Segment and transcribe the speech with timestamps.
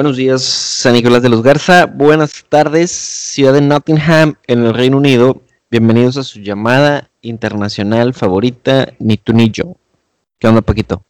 [0.00, 1.84] Buenos días, San Nicolás de los Garza.
[1.84, 5.42] Buenas tardes, ciudad de Nottingham, en el Reino Unido.
[5.70, 9.76] Bienvenidos a su llamada internacional favorita, ni tú ni yo.
[10.38, 11.04] ¿Qué onda, Paquito?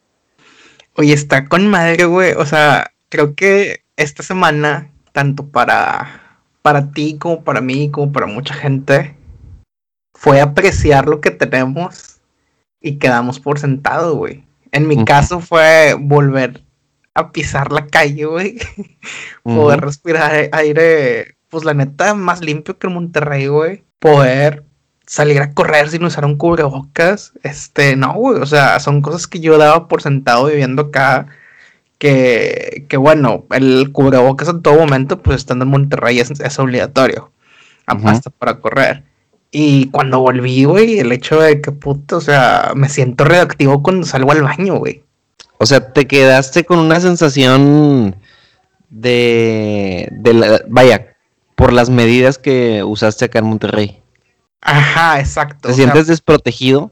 [0.97, 2.33] Oye, está con madre, güey.
[2.33, 8.25] O sea, creo que esta semana, tanto para, para ti como para mí, como para
[8.25, 9.15] mucha gente,
[10.13, 12.17] fue apreciar lo que tenemos
[12.81, 14.43] y quedamos por sentado, güey.
[14.73, 16.61] En mi caso fue volver
[17.13, 18.57] a pisar la calle, güey.
[19.43, 23.83] Poder respirar aire, pues la neta, más limpio que en Monterrey, güey.
[23.99, 24.63] Poder
[25.05, 27.33] salir a correr sin usar un cubrebocas.
[27.43, 28.41] Este, no, güey.
[28.41, 31.27] O sea, son cosas que yo daba por sentado viviendo acá.
[31.97, 37.31] Que, que bueno, el cubrebocas en todo momento, pues estando en Monterrey es, es obligatorio.
[37.85, 39.03] Hasta para correr.
[39.51, 44.07] Y cuando volví, güey, el hecho de que puto, o sea, me siento reactivo cuando
[44.07, 45.03] salgo al baño, güey.
[45.61, 48.15] O sea, te quedaste con una sensación
[48.89, 51.15] de, de vaya,
[51.53, 54.01] por las medidas que usaste acá en Monterrey.
[54.61, 55.69] Ajá, exacto.
[55.69, 56.91] ¿Te sientes desprotegido?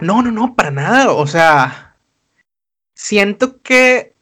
[0.00, 1.12] No, no, no, para nada.
[1.12, 1.94] O sea,
[2.96, 4.14] siento que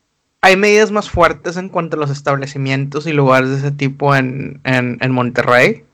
[0.42, 4.60] hay medidas más fuertes en cuanto a los establecimientos y lugares de ese tipo en,
[4.64, 5.86] en, Monterrey.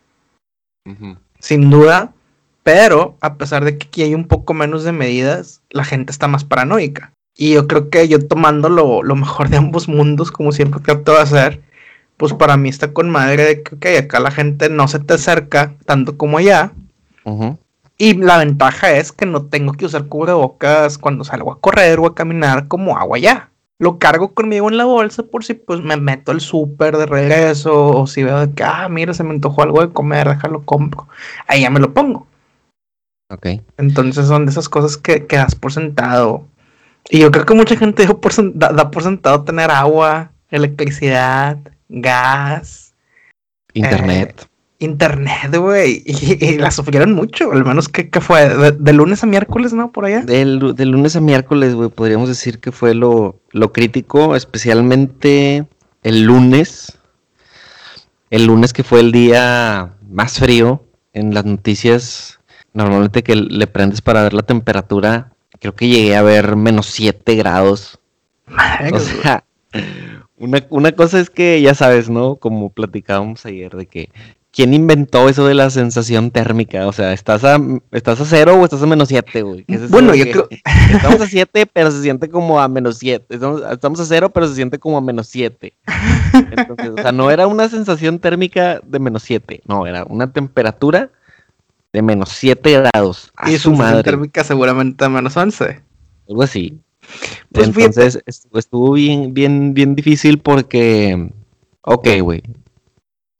[1.39, 2.13] Sin duda.
[2.65, 6.27] Pero a pesar de que aquí hay un poco menos de medidas, la gente está
[6.27, 7.13] más paranoica.
[7.37, 11.21] Y yo creo que yo tomando lo, mejor de ambos mundos, como siempre trato de
[11.21, 11.63] hacer,
[12.17, 15.75] pues para mí está con madre de que, acá la gente no se te acerca
[15.85, 16.73] tanto como allá.
[17.97, 22.07] Y la ventaja es que no tengo que usar cubrebocas cuando salgo a correr o
[22.07, 23.51] a caminar como hago allá.
[23.79, 27.89] Lo cargo conmigo en la bolsa por si pues me meto al súper de regreso
[27.89, 31.09] o si veo que, ah, mira, se me antojó algo de comer, déjalo compro.
[31.49, 32.27] Ahí ya me lo pongo.
[33.31, 33.47] Ok.
[33.77, 36.47] Entonces son de esas cosas que quedas por sentado
[37.11, 42.95] y yo creo que mucha gente por da, por sentado tener agua, electricidad, gas,
[43.75, 44.43] internet.
[44.43, 44.55] Eh,
[44.85, 46.03] internet, güey.
[46.07, 49.93] Y, la sufrieron mucho, al menos que, fue de, lunes a miércoles, ¿no?
[49.93, 50.23] Por allá.
[50.23, 55.67] De, lunes a miércoles, güey, podríamos decir que fue lo, lo crítico, especialmente
[56.03, 56.99] el lunes.
[58.31, 60.83] El lunes que fue el día más frío
[61.13, 62.41] en las noticias.
[62.73, 65.34] Normalmente que le prendes para ver la temperatura
[65.65, 67.99] creo que llegué a ver menos 7 grados.
[68.93, 69.45] o sea,
[70.37, 72.37] una, cosa es que ya sabes, ¿no?
[72.37, 74.11] Como platicábamos ayer, de que
[74.51, 76.87] ¿quién inventó eso de la sensación térmica?
[76.87, 77.59] O sea, ¿estás a,
[77.93, 79.65] estás a cero o estás a menos 7, güey?
[79.89, 80.49] bueno, yo creo...
[80.91, 83.25] Estamos a 7, pero se siente como a menos 7.
[83.31, 85.73] Estamos, estamos, a cero, pero se siente como a menos 7.
[86.59, 91.09] Entonces, o sea, no era una sensación térmica de menos 7, no, era una temperatura
[91.95, 93.33] de menos 7 grados.
[93.47, 94.03] y su madre.
[94.03, 95.81] térmica seguramente a menos 11.
[96.29, 96.81] Algo así.
[97.53, 101.31] Pues Entonces estuvo bien, bien, bien difícil porque,
[101.83, 102.43] ok, güey,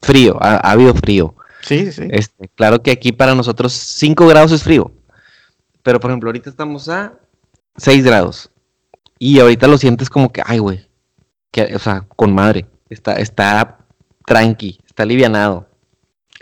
[0.01, 1.35] frío, ha, habido frío.
[1.63, 2.07] Sí, sí.
[2.11, 4.93] Este, claro que aquí para nosotros 5 grados es frío.
[5.83, 7.15] Pero por ejemplo, ahorita estamos a
[7.77, 8.51] 6 grados.
[9.19, 10.87] Y ahorita lo sientes como que, ay, güey.
[11.75, 12.67] o sea, con madre.
[12.89, 13.79] Está, está
[14.25, 15.74] tranqui, está alivianado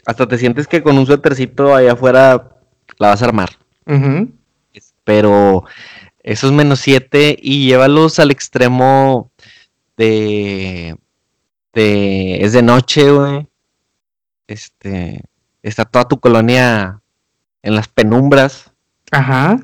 [0.07, 2.57] hasta te sientes que con un suétercito allá afuera
[2.99, 3.51] la vas a armar.
[5.05, 5.65] Pero
[6.23, 9.31] esos menos 7 y llévalos al extremo
[9.97, 10.97] de,
[11.73, 13.49] de es de noche, güey.
[14.47, 15.23] Este,
[15.63, 17.01] está toda tu colonia
[17.63, 18.73] en las penumbras.
[19.11, 19.59] Ajá.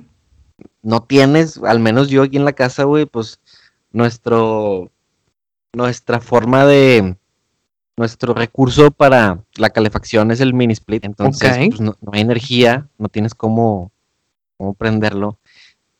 [0.82, 3.40] No tienes, al menos yo aquí en la casa, güey, pues
[3.92, 4.90] nuestro
[5.72, 7.16] nuestra forma de
[7.98, 11.04] nuestro recurso para la calefacción es el mini split.
[11.04, 13.90] Entonces, pues, no, hay energía, no tienes cómo,
[14.56, 15.38] cómo prenderlo.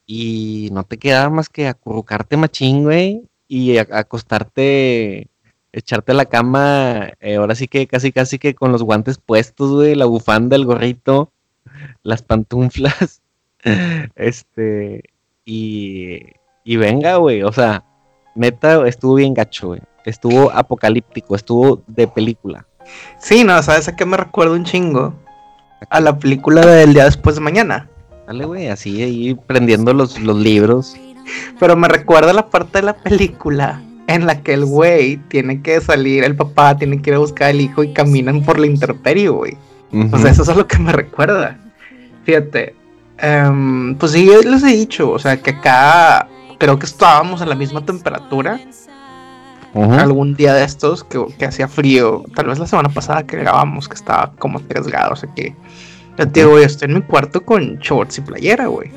[0.07, 5.29] Y no te queda más que acurrucarte machín, güey, y acostarte,
[5.73, 9.73] echarte a la cama, eh, ahora sí que casi casi que con los guantes puestos,
[9.73, 11.33] güey, la bufanda, el gorrito,
[12.03, 13.21] las pantuflas,
[14.15, 15.03] este,
[15.45, 16.21] y,
[16.65, 17.85] y venga, güey, o sea,
[18.39, 22.67] neta, estuvo bien gacho, güey estuvo apocalíptico, estuvo de película.
[23.19, 25.15] Sí, no, ¿sabes a qué me recuerdo un chingo?
[25.91, 27.89] A la película del día después de mañana.
[28.27, 30.97] Dale, güey, así ahí prendiendo los, los libros.
[31.61, 35.81] Pero me recuerda la parte de la película en la que el güey tiene que
[35.81, 39.29] salir, el papá tiene que ir a buscar al hijo y caminan por la intemperie,
[39.29, 39.57] güey.
[40.13, 41.59] O sea, eso es lo que me recuerda.
[42.25, 42.75] Fíjate,
[43.19, 47.47] em, pues sí, yo les he dicho, o sea, que acá creo que estábamos a
[47.47, 48.61] la misma temperatura
[49.75, 53.95] algún día de estos que, hacía frío, tal vez la semana pasada que grabamos que
[53.95, 55.55] estaba como 3 grados aquí.
[56.19, 58.91] Yo te digo, estoy en mi cuarto con shorts y playera, güey.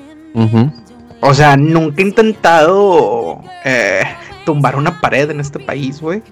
[1.19, 4.01] O sea, nunca he intentado eh,
[4.43, 6.23] tumbar una pared en este país, güey.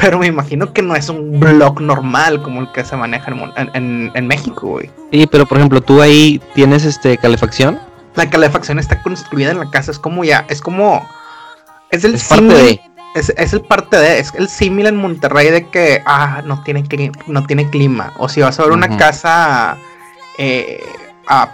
[0.00, 3.32] Pero me imagino que no es un blog normal como el que se maneja
[3.74, 4.90] en, México, güey.
[5.12, 7.78] Sí, pero por ejemplo, tú ahí tienes este calefacción.
[8.14, 11.06] La calefacción está construida en la casa, es como ya, es como.
[11.90, 12.80] Es el parte de.
[13.14, 17.16] Es, el parte de, es el símil en Monterrey de que, ah, no tiene, clima,
[17.28, 18.12] no tiene clima.
[18.18, 19.76] O si vas a ver una casa
[20.36, 20.82] eh,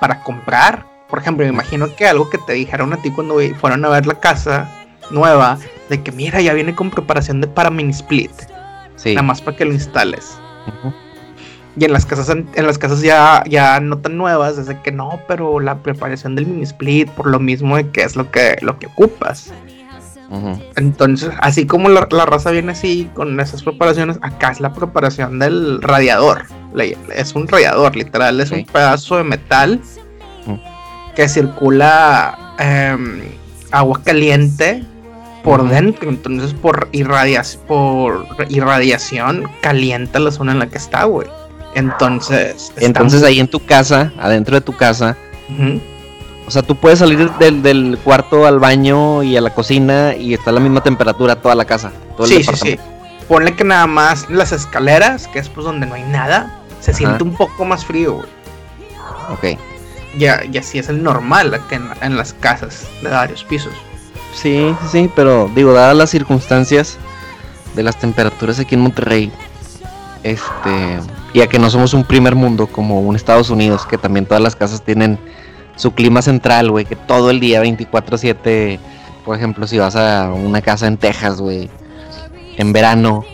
[0.00, 3.84] para comprar, por ejemplo, me imagino que algo que te dijeron a ti cuando fueron
[3.84, 4.70] a ver la casa
[5.10, 5.58] nueva,
[5.90, 8.32] de que mira, ya viene con preparación de para mini split.
[8.96, 9.14] Sí.
[9.14, 10.38] Nada más para que lo instales.
[11.76, 14.90] Y en las casas, en, las casas ya, ya no tan nuevas, es de que
[14.90, 18.56] no, pero la preparación del mini split, por lo mismo de que es lo que,
[18.60, 19.52] lo que ocupas.
[20.76, 25.82] Entonces, así como la, raza viene así con esas preparaciones, acá es la preparación del
[25.82, 26.44] radiador.
[27.14, 29.80] Es un radiador, literal, es un pedazo de metal
[31.16, 33.22] que circula em,
[33.72, 34.84] agua caliente
[35.42, 36.88] por dentro, entonces por,
[37.66, 41.26] por irradiación calienta la zona en la que está, güey.
[41.74, 42.72] Entonces...
[42.76, 45.16] Entonces ahí en tu casa, adentro de tu casa,
[46.46, 50.50] o sea, tú puedes salir del, cuarto al baño y a la cocina y está
[50.50, 52.78] a la misma temperatura toda la casa, todo sí, Sí, sí.
[53.28, 57.22] Ponle que nada más las escaleras, que es pues donde no hay nada, se siente
[57.22, 58.28] un poco más frío, güey.
[59.30, 59.60] Ok.
[60.18, 63.72] Ya, y así es el normal en, en las casas de varios pisos.
[64.34, 66.98] Sí, sí, pero digo, dadas las circunstancias
[67.74, 69.30] de las temperaturas aquí en Monterrey,
[70.22, 70.98] este,
[71.32, 74.42] y a que no somos un primer mundo como un Estados Unidos, que también todas
[74.42, 75.18] las casas tienen
[75.76, 78.78] su clima central, güey, que todo el día 24/7,
[79.24, 81.70] por ejemplo, si vas a una casa en Texas, güey,
[82.56, 83.24] en verano,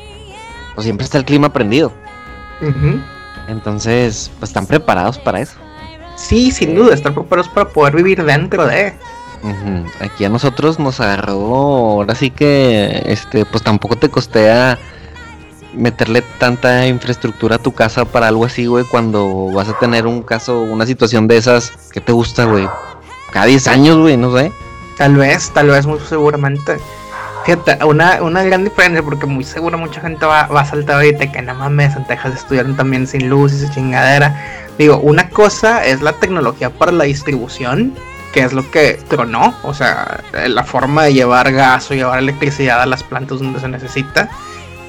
[0.74, 1.92] pues siempre está el clima prendido.
[3.48, 5.54] Entonces, pues están preparados para eso.
[6.16, 8.94] Sí, sin duda, están preparados para poder vivir dentro de.
[10.00, 14.78] Aquí a nosotros nos agarró, ahora sí que, este, pues tampoco te costea
[15.76, 20.22] meterle tanta infraestructura a tu casa para algo así, güey, cuando vas a tener un
[20.22, 22.68] caso, una situación de esas que te gusta, güey.
[23.32, 24.52] Cada 10 años, güey, no sé.
[24.96, 26.78] Tal vez, tal vez, muy seguramente.
[27.44, 31.30] Fíjate, una, una gran diferencia, porque muy seguro mucha gente va, va a saltar ahorita
[31.30, 34.34] que nada más en Texas estudiaron también sin luz y su chingadera.
[34.78, 37.94] Digo, una cosa es la tecnología para la distribución
[38.36, 42.82] que es lo que tronó, o sea, la forma de llevar gas o llevar electricidad
[42.82, 44.28] a las plantas donde se necesita.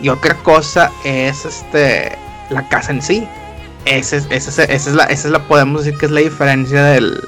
[0.01, 2.17] Y otra cosa es este
[2.49, 3.27] la casa en sí.
[3.85, 7.21] Esa es, la, esa es la, podemos decir que es la diferencia del,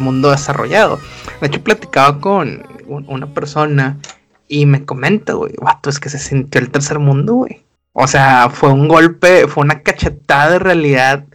[0.00, 0.98] mundo desarrollado.
[1.40, 3.98] De hecho, platicaba con una persona
[4.48, 7.64] y me comenta, güey, vato, es que se sintió el tercer mundo, güey.
[7.92, 11.26] O sea, fue un golpe, fue una cachetada de realidad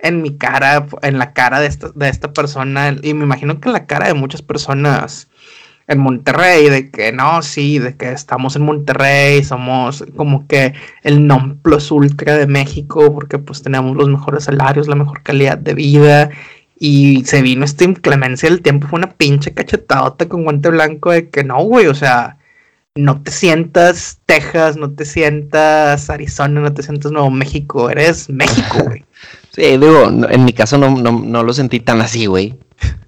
[0.00, 3.68] en mi cara, en la cara de esta, de esta persona, y me imagino que
[3.68, 5.28] en la cara de muchas personas
[5.88, 11.26] en Monterrey, de que no, sí, de que estamos en Monterrey, somos como que el
[11.26, 15.74] non plus ultra de México, porque pues tenemos los mejores salarios, la mejor calidad de
[15.74, 16.30] vida,
[16.78, 21.30] y se vino esta inclemencia del tiempo, fue una pinche cachetadota con guante blanco de
[21.30, 22.38] que no, güey, o sea,
[22.96, 28.78] no te sientas Texas, no te sientas Arizona, no te sientas Nuevo México, eres México,
[28.84, 29.04] güey.
[29.56, 32.58] Sí, digo, en mi caso no, no, lo sentí tan así, güey.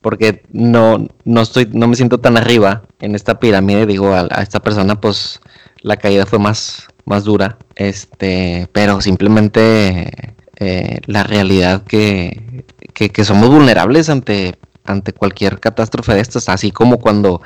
[0.00, 3.85] Porque no, no estoy, no me siento tan arriba en esta pirámide.
[3.85, 5.43] Digo, a, esta persona, pues,
[5.83, 7.59] la caída fue más, más dura.
[7.75, 12.64] Este, pero simplemente eh, la realidad que,
[12.95, 17.43] que, somos vulnerables ante, ante cualquier catástrofe de estas, así como cuando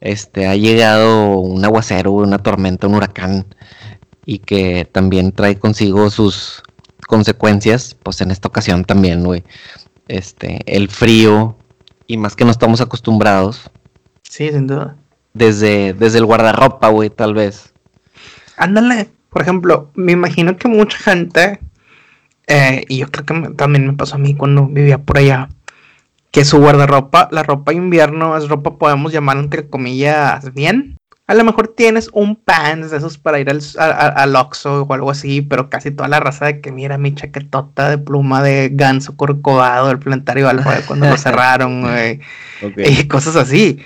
[0.00, 3.46] este, ha llegado un aguacero, una tormenta, un huracán,
[4.24, 6.62] y que también trae consigo sus,
[7.08, 9.42] consecuencias, pues en esta ocasión también, güey.
[10.06, 11.56] Este, el frío
[12.06, 13.70] y más que no estamos acostumbrados.
[14.22, 14.96] Sí, sin duda.
[15.34, 17.72] Desde, desde el guardarropa, güey, tal vez.
[18.56, 21.60] Ándale, por ejemplo, me imagino que mucha gente,
[22.46, 25.48] eh, y yo creo que también me pasó a mí cuando vivía por allá,
[26.30, 30.98] que su guardarropa, la ropa invierno es ropa, podemos llamar entre comillas, bien,
[31.28, 35.10] a lo mejor tienes un pants de esos para ir al, al, Oxxo o algo
[35.10, 39.14] así, pero casi toda la raza de que mira mi chaquetota de pluma de ganso
[39.14, 42.20] corcovado del planetario alfa de cuando lo cerraron, güey.
[42.78, 43.78] Y cosas así.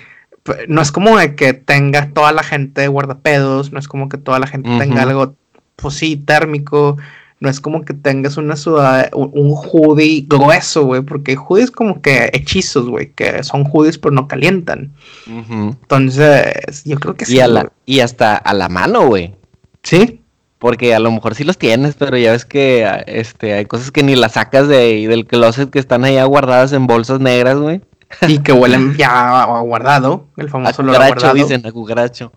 [0.69, 4.39] No es como de que tenga toda la gente guardapedos, no es como que toda
[4.39, 5.35] la gente tenga algo,
[5.75, 6.97] pues sí, térmico
[7.43, 12.01] no es como que tengas una sudada, un, hoodie grueso, güey, porque hay hoodies como
[12.01, 14.93] que hechizos, güey, que son hoodies pero no calientan.
[15.27, 17.41] Entonces, yo creo que sí.
[17.85, 19.35] Y, hasta a la mano, güey.
[19.83, 20.21] Sí.
[20.57, 24.03] Porque a lo mejor sí los tienes, pero ya ves que este, hay cosas que
[24.03, 27.81] ni las sacas de, del closet que están ahí guardadas en bolsas negras, güey.
[28.29, 31.33] Y que huelen ya a guardado, el famoso a olor a guardado.
[31.33, 32.31] dicen, a cucaracho.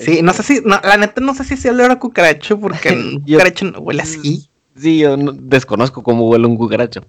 [0.00, 2.90] Sí, no sé si, no, la neta no sé si sea olor a cucaracho, porque
[2.92, 4.48] un Yo- cucaracho no huele así.
[4.76, 7.02] Sí, yo no- desconozco cómo huele un cucaracho.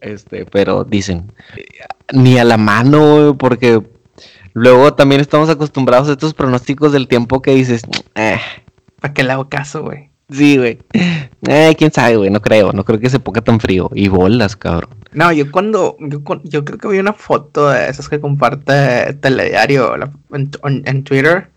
[0.00, 1.64] Este, pero dicen, eh,
[2.12, 3.82] ni a la mano, porque
[4.54, 7.82] luego también estamos acostumbrados a estos pronósticos del tiempo que dices,
[8.14, 8.38] eh,
[9.00, 10.10] ¿Para qué le hago caso, güey?
[10.30, 10.78] sí, güey.
[11.48, 13.90] Eh, quién sabe, güey, no creo, no creo que se ponga tan frío.
[13.94, 14.90] Y bolas, cabrón.
[15.12, 19.96] No, yo cuando, yo, yo creo que vi una foto de esas que comparte Telediario
[19.96, 21.48] la- en, en- en Twitter,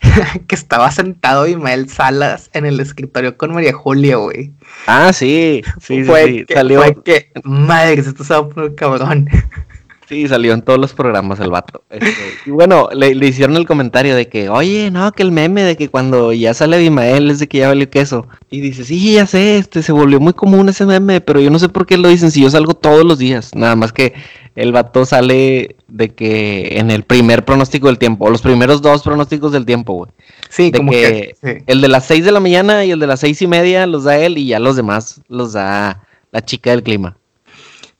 [0.46, 4.52] que estaba sentado Imael Salas en el escritorio con María Julia, güey.
[4.86, 8.48] Ah, sí, sí, sí, fue sí, que, salió, fue que, madre, esto se va a
[8.48, 9.28] poner cabrón.
[10.08, 11.82] sí, salió en todos los programas el vato.
[11.90, 12.10] Este,
[12.46, 15.76] y bueno, le, le hicieron el comentario de que, oye, no, que el meme de
[15.76, 18.26] que cuando ya sale Abimael es de que ya valió queso.
[18.50, 21.58] Y dice, sí, ya sé, este, se volvió muy común ese meme, pero yo no
[21.58, 23.54] sé por qué lo dicen si yo salgo todos los días.
[23.54, 24.14] Nada más que
[24.56, 29.02] el vato sale de que en el primer pronóstico del tiempo, o los primeros dos
[29.02, 30.10] pronósticos del tiempo, güey.
[30.48, 31.62] Sí, De como que- que, sí.
[31.66, 34.04] El de las seis de la mañana y el de las seis y media los
[34.04, 37.17] da él y ya los demás los da la chica del clima.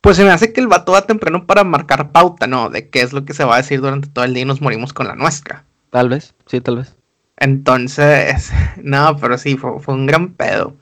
[0.01, 2.71] Pues se me hace que el vato va temprano para marcar pauta, ¿no?
[2.71, 4.61] De qué es lo que se va a decir durante todo el día y nos
[4.61, 5.65] morimos con la nuestra.
[5.91, 6.95] Tal vez, sí, tal vez.
[7.37, 8.53] Entonces,
[8.83, 10.75] no, pero sí, fue, fue un gran pedo.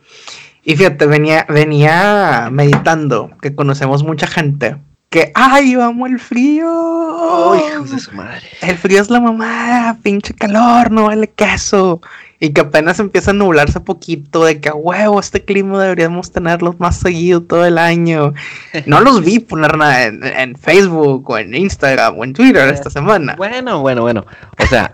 [0.65, 4.77] Y fíjate, venía, venía meditando que conocemos mucha gente
[5.11, 6.67] que, ¡ay, vamos el frío!
[6.69, 8.47] Oh, hijos de su madre.
[8.61, 12.01] El frío es la mamá, pinche calor, no vale queso.
[12.39, 16.75] Y que apenas empieza a nublarse poquito de que, a huevo, este clima deberíamos tenerlo
[16.79, 18.35] más seguido todo el año.
[18.87, 22.91] No los vi poner nada en, en Facebook o en Instagram o en Twitter esta
[22.91, 23.35] semana.
[23.37, 24.27] Bueno, bueno, bueno.
[24.63, 24.93] O sea,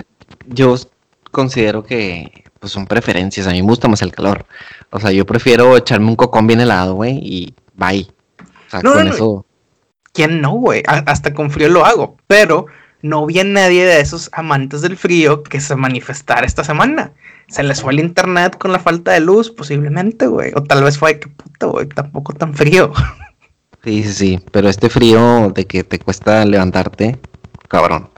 [0.48, 0.76] yo
[1.32, 3.48] considero que pues son preferencias.
[3.48, 4.46] A mí me gusta más el calor.
[4.90, 8.06] O sea, yo prefiero echarme un cocón bien helado, güey, y bye.
[8.38, 9.14] O sea, No, con no, no.
[9.14, 9.46] eso.
[10.12, 10.82] ¿Quién no, güey?
[10.86, 12.16] Hasta con frío lo hago.
[12.28, 12.66] Pero
[13.02, 17.12] no vi nadie de esos amantes del frío que se manifestara esta semana.
[17.48, 20.52] Se les fue el internet con la falta de luz, posiblemente, güey.
[20.54, 22.92] O tal vez fue que puta, güey, tampoco tan frío.
[23.84, 24.40] Sí, sí, sí.
[24.52, 27.18] Pero este frío de que te cuesta levantarte,
[27.68, 28.10] cabrón.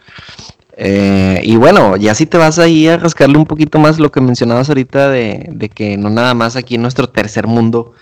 [0.76, 4.20] Eh, y bueno, ya si te vas ahí a rascarle un poquito más lo que
[4.20, 7.94] mencionabas ahorita de que no nada más aquí en nuestro tercer mundo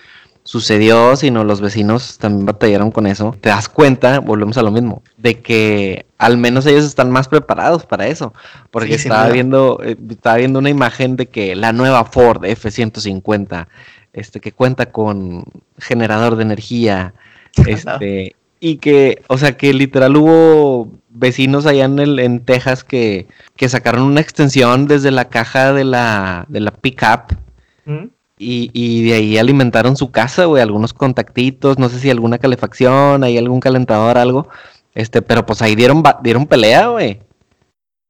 [0.45, 3.37] sucedió, sino los vecinos también batallaron con eso.
[3.41, 7.87] Te das cuenta, volvemos a lo mismo, de que al menos ellos están más preparados
[7.87, 8.35] para eso.
[8.71, 13.69] Porque Sí, estaba viendo, eh, estaba viendo una imagen de que la nueva Ford F-150,
[14.13, 15.45] este, que cuenta con
[15.79, 17.15] generador de energía,
[17.67, 23.27] este, y que, o sea, que literal hubo vecinos allá en, el, en Texas que,
[23.57, 27.35] que sacaron una extensión desde la caja de la, de la pickup
[27.85, 28.07] ¿Mm?
[28.43, 33.25] Y, y de ahí alimentaron su casa, güey, algunos contactitos, no sé si alguna calefacción,
[33.25, 34.49] hay algún calentador, algo,
[34.95, 37.21] este, pero pues ahí dieron, dieron pelea, güey.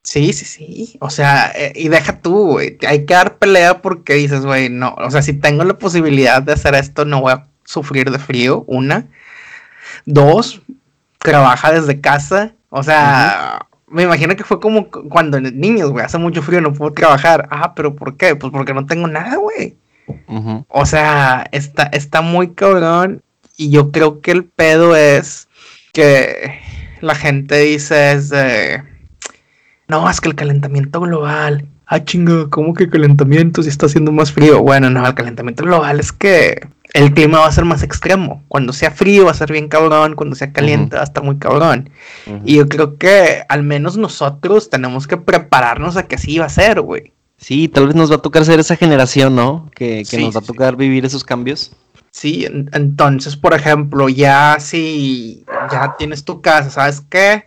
[0.04, 0.96] Sí, sí, sí.
[1.00, 2.76] O sea, eh, y deja tú, güey.
[2.88, 4.94] Hay que dar pelea porque dices, güey, no.
[4.98, 8.64] O sea, si tengo la posibilidad de hacer esto, no voy a sufrir de frío.
[8.66, 9.06] Una.
[10.04, 10.60] Dos,
[11.18, 12.54] trabaja desde casa.
[12.70, 16.72] O sea, me imagino que fue como cu- cuando niños, güey, hace mucho frío, no
[16.72, 17.46] puedo trabajar.
[17.50, 18.34] Ah, pero ¿por qué?
[18.34, 19.76] Pues porque no tengo nada, güey.
[20.68, 23.22] O sea, está, está muy cabrón.
[23.56, 25.48] Y yo creo que el pedo es
[25.92, 26.58] que
[27.00, 28.82] la gente dice es de,
[29.88, 31.68] no, es que el calentamiento global.
[31.86, 34.62] Ah, chinga, ¿cómo que calentamiento si está haciendo más frío?
[34.62, 38.42] Bueno, no, el calentamiento global es que el clima va a ser más extremo.
[38.48, 41.36] Cuando sea frío va a ser bien cabrón, cuando sea caliente va a estar muy
[41.36, 41.90] cabrón.
[42.44, 46.50] Y yo creo que al menos nosotros tenemos que prepararnos a que así va a
[46.50, 47.12] ser, güey.
[47.42, 49.68] Sí, tal vez nos va a tocar ser esa generación, ¿no?
[49.74, 50.46] Que, que Sí, nos va a sí.
[50.46, 51.72] tocar vivir esos cambios.
[52.12, 57.46] Sí, en- entonces, por ejemplo, ya si ya tienes tu casa, ¿sabes qué?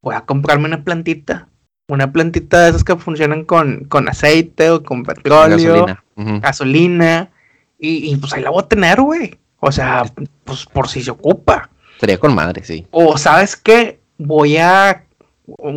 [0.00, 1.48] Voy a comprarme una plantita.
[1.88, 6.04] Una plantita de esas que funcionan con, con aceite o con petróleo, gasolina.
[6.40, 7.30] Gasolina.
[7.78, 9.38] Y, y, pues ahí la voy a tener, güey.
[9.60, 10.04] O sea,
[10.44, 11.68] pues por si se ocupa.
[12.00, 12.86] Sería con madre, sí.
[12.90, 14.00] O ¿sabes qué?
[14.18, 15.04] Voy a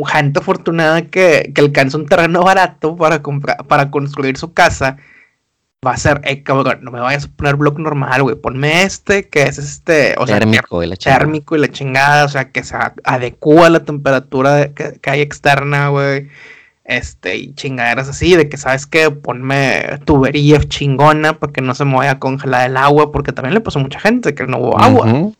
[0.07, 4.97] gente afortunada que, que alcanza un terreno barato para comprar, para construir su casa.
[5.85, 8.35] Va a ser, eh, cabrón, no me vayas a poner bloque normal, güey.
[8.35, 11.19] Ponme este, que es este, o sea, Térmico y la chingada.
[11.19, 15.09] térmico y la chingada, o sea, que se adecua a la temperatura de- que, que
[15.09, 16.27] hay externa, güey.
[16.83, 21.85] Este, y chingaderas así, de que sabes que ponme tubería chingona para que no se
[21.85, 24.57] me vaya a congelar el agua, porque también le pasó a mucha gente que no
[24.57, 25.31] hubo agua.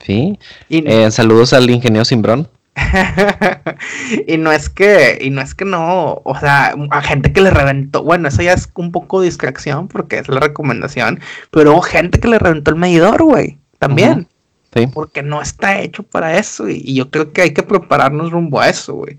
[0.00, 0.38] Sí.
[0.70, 2.48] Y, Eh, saludos al ingeniero Simbrón.
[4.26, 7.50] y no es que, y no es que no, o sea, a gente que le
[7.50, 12.18] reventó, bueno, eso ya es un poco distracción porque es la recomendación, pero hubo gente
[12.18, 14.28] que le reventó el medidor, güey, también.
[14.74, 14.86] Sí.
[14.86, 16.66] Porque no está hecho para eso.
[16.66, 19.18] Y, y yo creo que hay que prepararnos rumbo a eso, güey.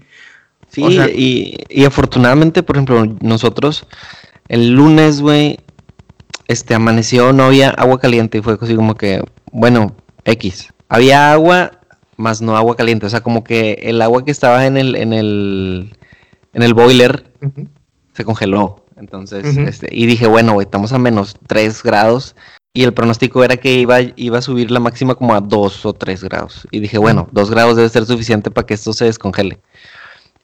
[0.70, 3.86] Sí, O sea- y, y afortunadamente, por ejemplo, nosotros
[4.48, 5.60] el lunes, güey,
[6.48, 9.96] este amaneció, no había agua caliente y fue así como que, bueno,
[10.26, 10.74] X.
[10.90, 11.72] Había agua,
[12.18, 13.06] más no agua caliente.
[13.06, 15.96] O sea, como que el agua que estaba en el, en el,
[16.54, 17.32] en el boiler
[18.14, 18.84] se congeló.
[18.96, 22.36] Entonces, este, y dije, bueno, güey, estamos a menos 3 grados.
[22.76, 25.94] Y el pronóstico era que iba, iba a subir la máxima como a 2 o
[25.94, 26.68] 3 grados.
[26.72, 29.60] Y dije, bueno, 2 grados debe ser suficiente para que esto se descongele.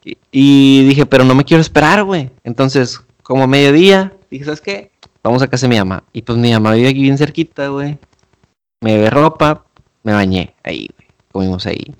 [0.04, 2.30] Y, y dije, pero no me quiero esperar, güey.
[2.44, 4.92] Entonces, como a mediodía, dije, ¿sabes qué?
[5.24, 6.04] Vamos a casa de mi mamá.
[6.14, 7.98] Y pues mi mamá vive aquí bien cerquita, güey.
[8.82, 9.66] Me ve ropa,
[10.04, 10.90] me bañé ahí.
[11.32, 11.96] Comimos ahí.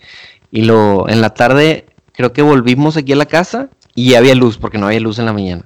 [0.52, 4.36] Y luego, en la tarde, creo que volvimos aquí a la casa y ya había
[4.36, 5.66] luz, porque no había luz en la mañana.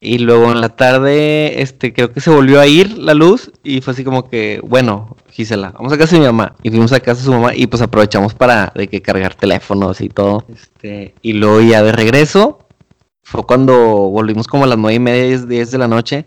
[0.00, 3.80] Y luego en la tarde, este, creo que se volvió a ir la luz y
[3.80, 6.54] fue así como que, bueno, Gisela, vamos a casa de mi mamá.
[6.62, 10.00] Y fuimos a casa de su mamá y pues aprovechamos para de que cargar teléfonos
[10.00, 10.44] y todo.
[10.54, 12.60] Este, y luego ya de regreso,
[13.24, 16.26] fue cuando volvimos como a las nueve y media, diez de la noche,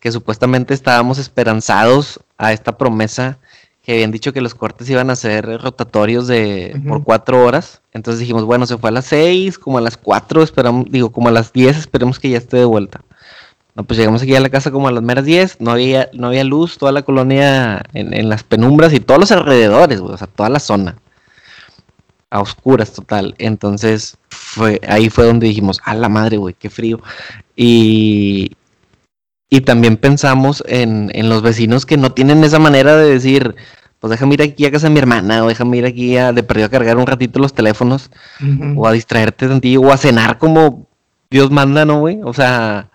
[0.00, 3.38] que supuestamente estábamos esperanzados a esta promesa
[3.84, 7.82] que habían dicho que los cortes iban a ser rotatorios de por cuatro horas.
[7.92, 11.28] Entonces dijimos, bueno, se fue a las seis, como a las cuatro, esperamos, digo, como
[11.28, 13.02] a las diez, esperemos que ya esté de vuelta.
[13.74, 16.28] No, pues llegamos aquí a la casa como a las meras 10, no había, no
[16.28, 20.16] había luz, toda la colonia en, en las penumbras y todos los alrededores, güey, o
[20.16, 20.96] sea, toda la zona.
[22.30, 23.34] A oscuras total.
[23.38, 27.00] Entonces, fue, ahí fue donde dijimos, a la madre, güey, qué frío.
[27.56, 28.52] Y,
[29.54, 33.54] y también pensamos en, en los vecinos que no tienen esa manera de decir,
[34.00, 36.42] pues déjame ir aquí a casa de mi hermana, o déjame ir aquí a, de
[36.42, 38.10] perdido a cargar un ratito los teléfonos,
[38.74, 40.88] o a distraerte tantillo, o a cenar como
[41.30, 42.18] Dios manda, ¿no, güey?
[42.24, 42.90] O sea,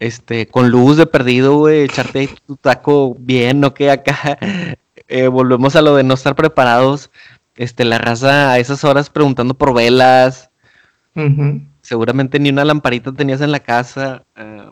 [0.00, 3.74] este, con luz de perdido, güey, echarte ahí tu taco bien, ¿no?
[3.74, 4.38] Que acá
[5.08, 7.10] eh, volvemos a lo de no estar preparados.
[7.56, 10.48] Este, la raza a esas horas preguntando por velas.
[11.82, 14.24] Seguramente ni una lamparita tenías en la casa.
[14.34, 14.70] eh,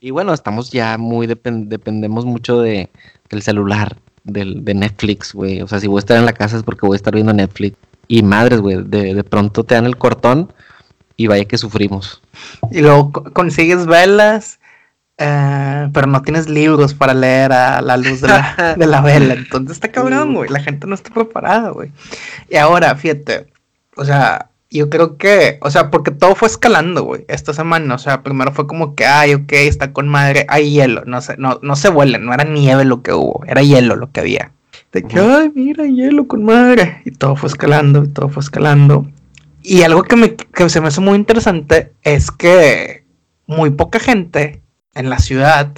[0.00, 2.90] y bueno, estamos ya muy, depen- dependemos mucho de,
[3.30, 5.62] del celular, del, de Netflix, güey.
[5.62, 7.32] O sea, si voy a estar en la casa es porque voy a estar viendo
[7.32, 7.76] Netflix.
[8.08, 10.52] Y madres, güey, de, de pronto te dan el cortón
[11.16, 12.22] y vaya que sufrimos.
[12.70, 14.60] Y luego co- consigues velas,
[15.18, 19.34] eh, pero no tienes libros para leer a la luz de la, de la vela.
[19.34, 20.50] Entonces está cabrón, güey.
[20.50, 21.90] La gente no está preparada, güey.
[22.50, 23.46] Y ahora, fíjate,
[23.96, 27.94] o sea, yo creo que, o sea, porque todo fue escalando, güey, esta semana.
[27.94, 31.04] O sea, primero fue como que, ay, ok, está con madre, hay hielo.
[31.06, 34.10] No sé, no, no se vuelen, no era nieve lo que hubo, era hielo lo
[34.10, 34.52] que había.
[34.92, 37.02] De que, ay, mira, hielo con madre.
[37.04, 39.06] Y todo fue escalando, y todo fue escalando.
[39.62, 43.04] Y algo que, me, que se me hace muy interesante es que
[43.46, 44.62] muy poca gente
[44.94, 45.72] en la ciudad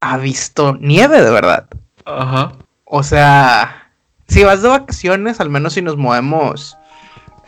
[0.00, 1.66] ha visto nieve de verdad.
[2.04, 2.52] Ajá.
[2.84, 3.92] O sea,
[4.26, 6.76] si vas de vacaciones, al menos si nos movemos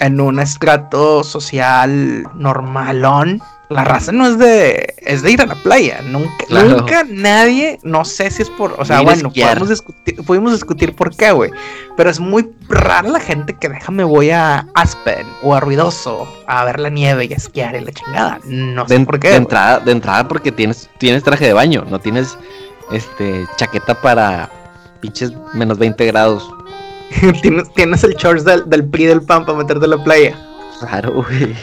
[0.02, 5.54] en un estrato social normalón, la raza no es de es de ir a la
[5.54, 6.00] playa.
[6.06, 6.68] Nunca, Claro.
[6.68, 11.16] nunca nadie, no sé si es por, o sea, bueno, podemos discutir, pudimos discutir por
[11.16, 11.50] qué, güey.
[11.96, 16.64] Pero es muy rara la gente que déjame voy a Aspen o a Ruidoso a
[16.66, 18.40] ver la nieve y a esquiar y la chingada.
[18.44, 19.28] No sé De, por de qué.
[19.28, 19.38] güey.
[19.38, 22.36] entrada, de entrada porque tienes, tienes traje de baño, no tienes
[22.90, 24.50] este chaqueta para
[25.00, 26.52] pinches menos 20 grados.
[27.42, 30.37] tienes, tienes el shorts del, del PRI del PAN para meterte a la playa.
[30.81, 31.55] Claro, güey.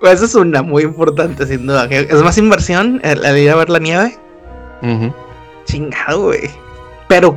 [0.00, 1.86] Pues Esa es una muy importante, sin duda.
[1.86, 4.18] Es más inversión el, el ir a ver la nieve.
[5.64, 6.50] Chingado, güey.
[7.08, 7.36] Pero,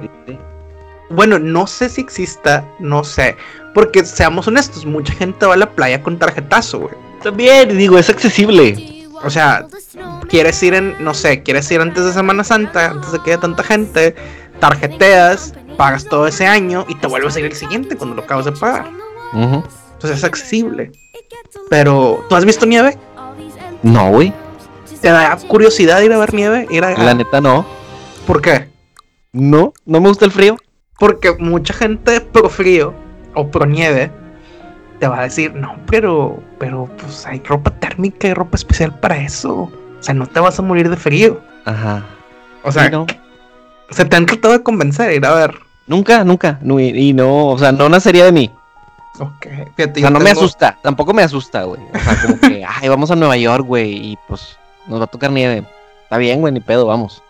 [1.09, 3.35] bueno, no sé si exista, no sé.
[3.73, 6.93] Porque seamos honestos, mucha gente va a la playa con tarjetazo, güey.
[7.23, 8.98] También, digo, es accesible.
[9.23, 9.67] O sea,
[10.29, 13.41] quieres ir en, no sé, quieres ir antes de Semana Santa, antes de que haya
[13.41, 14.15] tanta gente,
[14.59, 18.45] tarjeteas, pagas todo ese año y te vuelves a ir el siguiente cuando lo acabas
[18.45, 18.89] de pagar.
[19.33, 20.91] Entonces es accesible.
[21.69, 22.97] Pero, ¿tú has visto nieve?
[23.83, 24.33] No, güey.
[25.01, 26.67] ¿Te da curiosidad ir a ver nieve?
[26.69, 26.97] Ir a...
[26.97, 27.65] La neta no.
[28.25, 28.67] ¿Por qué?
[29.31, 30.57] No, no me gusta el frío.
[30.97, 32.93] Porque mucha gente pro frío
[33.33, 34.11] o pro nieve
[34.99, 39.17] te va a decir, no, pero, pero pues hay ropa térmica y ropa especial para
[39.17, 39.53] eso.
[39.53, 41.41] O sea, no te vas a morir de frío.
[41.65, 42.05] Ajá.
[42.63, 43.05] O sea, no.
[43.89, 45.55] se te han tratado de convencer, ir a ver.
[45.87, 46.59] Nunca, nunca.
[46.61, 48.51] No, y, no, o sea, no nacería de mí.
[49.19, 50.77] Ok, fíjate, O sea, yo no me asusta.
[50.83, 51.81] Tampoco me asusta, güey.
[51.93, 54.11] O sea, como que, ay, vamos a Nueva York, güey.
[54.11, 54.57] Y pues
[54.87, 55.63] nos va a tocar nieve.
[56.03, 57.23] Está bien, güey, ni pedo, vamos.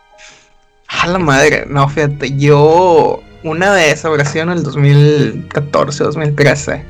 [0.88, 6.84] A la madre, no, fíjate, yo una vez, habrá sido en el 2014, 2013,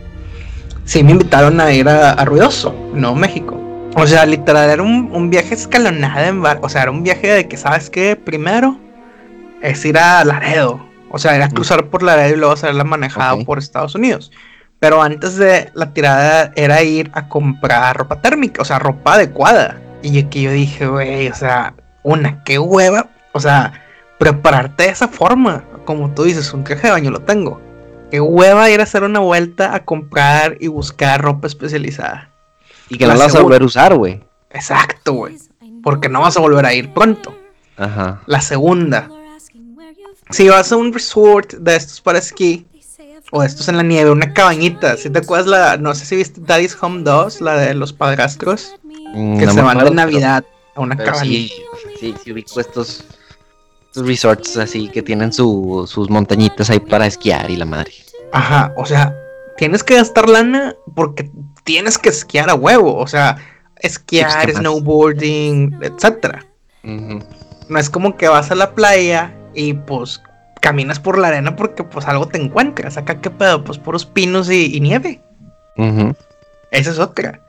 [0.90, 3.56] sí me invitaron a ir a, a Ruidoso, no México.
[3.94, 7.28] O sea, literal, era un, un viaje escalonado en bar, o sea, era un viaje
[7.28, 8.16] de que, ¿sabes qué?
[8.16, 8.76] Primero
[9.62, 10.84] es ir a Laredo.
[11.12, 13.44] O sea, era cruzar por Laredo y luego hacerla manejada Ok.
[13.44, 14.32] por Estados Unidos.
[14.80, 19.80] Pero antes de la tirada era ir a comprar ropa térmica, o sea, ropa adecuada.
[20.02, 23.06] Y aquí yo dije, güey, o sea, una, qué hueva.
[23.32, 23.72] O sea,
[24.18, 25.62] prepararte de esa forma.
[25.84, 27.60] Como tú dices, un traje de baño lo tengo.
[28.10, 32.30] Qué hueva ir a hacer una vuelta a comprar y buscar ropa especializada.
[32.88, 34.20] Y que La no la vas a volver a usar, güey.
[34.50, 35.36] Exacto, güey.
[35.82, 37.36] Porque no vas a volver a ir pronto.
[37.76, 38.22] Ajá.
[38.26, 39.08] La segunda,
[40.30, 42.66] si vas a un resort de estos para esquí,
[43.32, 46.16] o de estos en la nieve, una cabañita, si te acuerdas la, no sé si
[46.16, 48.74] viste Daddy's Home 2, la de los padrastros,
[49.12, 50.44] Mm, que no se van de Navidad
[50.74, 51.54] a una cabañita.
[51.82, 53.04] sí, sí, sí ubico estos
[53.94, 57.92] resorts así que tienen su- sus montañitas ahí para esquiar y la madre.
[58.32, 59.14] Ajá, o sea,
[59.56, 61.30] tienes que gastar lana porque
[61.64, 63.36] tienes que esquiar a huevo, o sea,
[63.76, 64.60] esquiar, Sí, pues, ¿qué más?
[64.62, 66.44] snowboarding, etcétera.
[66.84, 67.20] Ujú.
[67.68, 70.20] No es como que vas a la playa y pues
[70.60, 72.96] caminas por la arena porque pues algo te encuentras.
[72.96, 75.20] Acá qué pedo, pues puros pinos y, y nieve.
[75.76, 76.14] Ujú.
[76.70, 77.40] Esa es otra.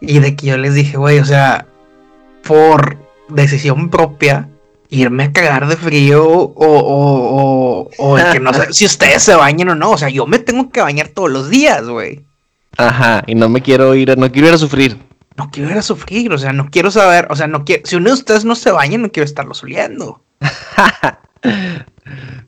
[0.00, 1.66] Y de que yo les dije, güey, o sea,
[2.46, 2.96] por
[3.28, 4.48] decisión propia,
[4.90, 9.22] irme a cagar de frío o, o, o, o de que no sé si ustedes
[9.22, 9.90] se bañan o no.
[9.92, 12.24] O sea, yo me tengo que bañar todos los días, güey.
[12.76, 14.98] Ajá, y no me quiero ir, a- no quiero ir a sufrir.
[15.36, 17.94] No quiero ir a sufrir, o sea, no quiero saber, o sea, no quiero, si
[17.96, 20.22] uno de ustedes no se baña, no quiero estarlos oliendo.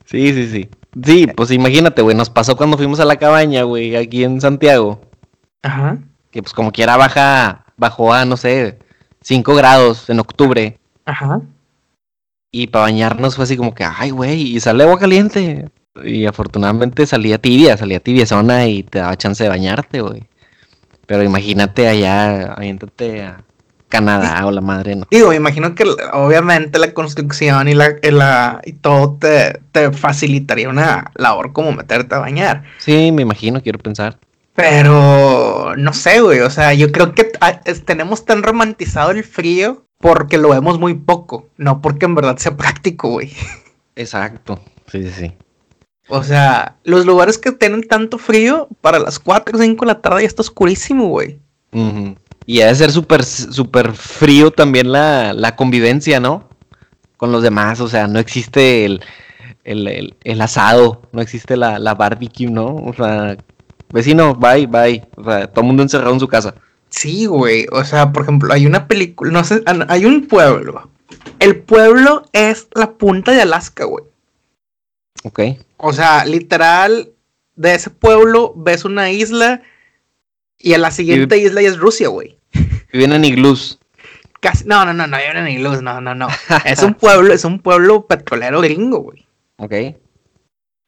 [0.06, 0.68] Sí, sí, sí.
[1.04, 5.00] Sí, pues imagínate, güey, nos pasó cuando fuimos a la cabaña, güey, aquí en Santiago,
[5.62, 5.98] Ajá.
[6.32, 8.78] que pues como quiera baja, bajó a, no sé,
[9.22, 11.40] 5 grados en octubre, Ajá.
[12.52, 15.68] Y para bañarnos fue así como que, ay, güey, y sale agua caliente.
[16.04, 20.24] Y afortunadamente salía tibia, salía tibia zona y te daba chance de bañarte, güey.
[21.06, 23.42] Pero imagínate allá, aviéntate a
[23.88, 25.06] Canadá o la madre, ¿no?
[25.10, 29.90] Digo, me imagino que obviamente la construcción y la, y la y todo te, te
[29.92, 32.62] facilitaría una labor como meterte a bañar.
[32.78, 34.16] Sí, me imagino, quiero pensar.
[34.54, 36.40] Pero no sé, güey.
[36.40, 37.32] O sea, yo creo que
[37.64, 42.36] es- tenemos tan romantizado el frío porque lo vemos muy poco, no porque en verdad
[42.38, 43.32] sea práctico, güey.
[43.96, 44.60] Exacto.
[44.90, 45.32] Sí, sí, sí.
[46.08, 50.00] O sea, los lugares que tienen tanto frío, para las 4 o 5 de la
[50.00, 51.38] tarde ya está oscurísimo, güey.
[52.46, 56.48] Y ha de ser súper, súper frío también la, la convivencia, ¿no?
[57.16, 59.02] Con los demás, o sea, no existe el,
[59.62, 62.74] el, el- el asado, no existe la, la barbecue, ¿no?
[62.74, 63.36] O sea,
[63.92, 65.06] vecino, bye, bye.
[65.16, 66.54] O sea, todo el mundo encerrado en su casa.
[66.90, 67.66] Sí, güey.
[67.72, 70.90] O sea, por ejemplo, hay una película, no sé, ah, hay un pueblo.
[71.38, 74.04] El pueblo es la punta de Alaska, güey.
[75.24, 75.40] Ok.
[75.76, 77.12] O sea, literal,
[77.56, 79.62] de ese pueblo ves una isla
[80.58, 82.36] y a la siguiente isla ya es Rusia, güey.
[82.92, 83.78] Viven en iglús.
[84.40, 86.28] Casi, no, no, no, no, hay ni luz, no, no, no.
[86.64, 89.26] Es un pueblo, es un pueblo petrolero gringo, güey.
[89.58, 89.74] Ok.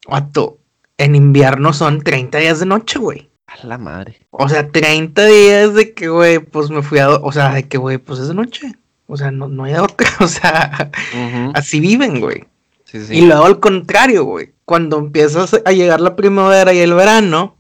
[0.09, 0.59] Vato,
[0.97, 3.29] en invierno son 30 días de noche, güey.
[3.61, 4.21] A la madre.
[4.31, 7.11] O sea, 30 días de que, güey, pues me fui a...
[7.11, 8.73] O sea, de que, güey, pues es de noche.
[9.07, 10.09] O sea, no, no hay otra.
[10.21, 10.91] O sea,
[11.55, 12.45] así viven, güey.
[12.85, 13.19] Sí, sí.
[13.19, 14.51] Y luego al contrario, güey.
[14.65, 17.57] Cuando empiezas a llegar la primavera y el verano,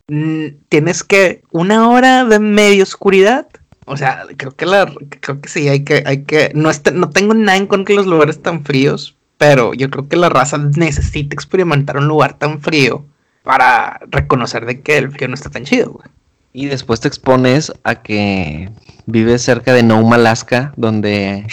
[0.68, 3.46] tienes que una hora de medio oscuridad.
[3.84, 7.10] O sea, creo que la, creo que sí, hay que, hay que, no, está- no
[7.10, 10.56] tengo nada en contra de los lugares tan fríos, pero yo creo que la raza
[10.58, 13.04] necesita experimentar un lugar tan frío
[13.42, 16.06] para reconocer de que el frío no está tan chido, güey.
[16.52, 18.70] Y después te expones a que
[19.06, 21.46] vives cerca de Nome, Alaska, donde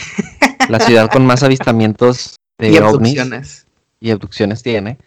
[0.67, 3.67] la ciudad con más avistamientos de y ovnis abducciones.
[4.02, 4.97] y abducciones tiene.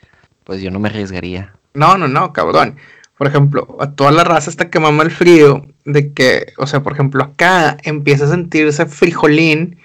[0.45, 1.53] Pues yo no me arriesgaría.
[1.75, 2.77] No, no, no, cabrón.
[3.19, 6.83] Por ejemplo, a toda la raza está que mama el frío, de que, o sea,
[6.83, 9.79] por ejemplo, acá empieza a sentirse frijolín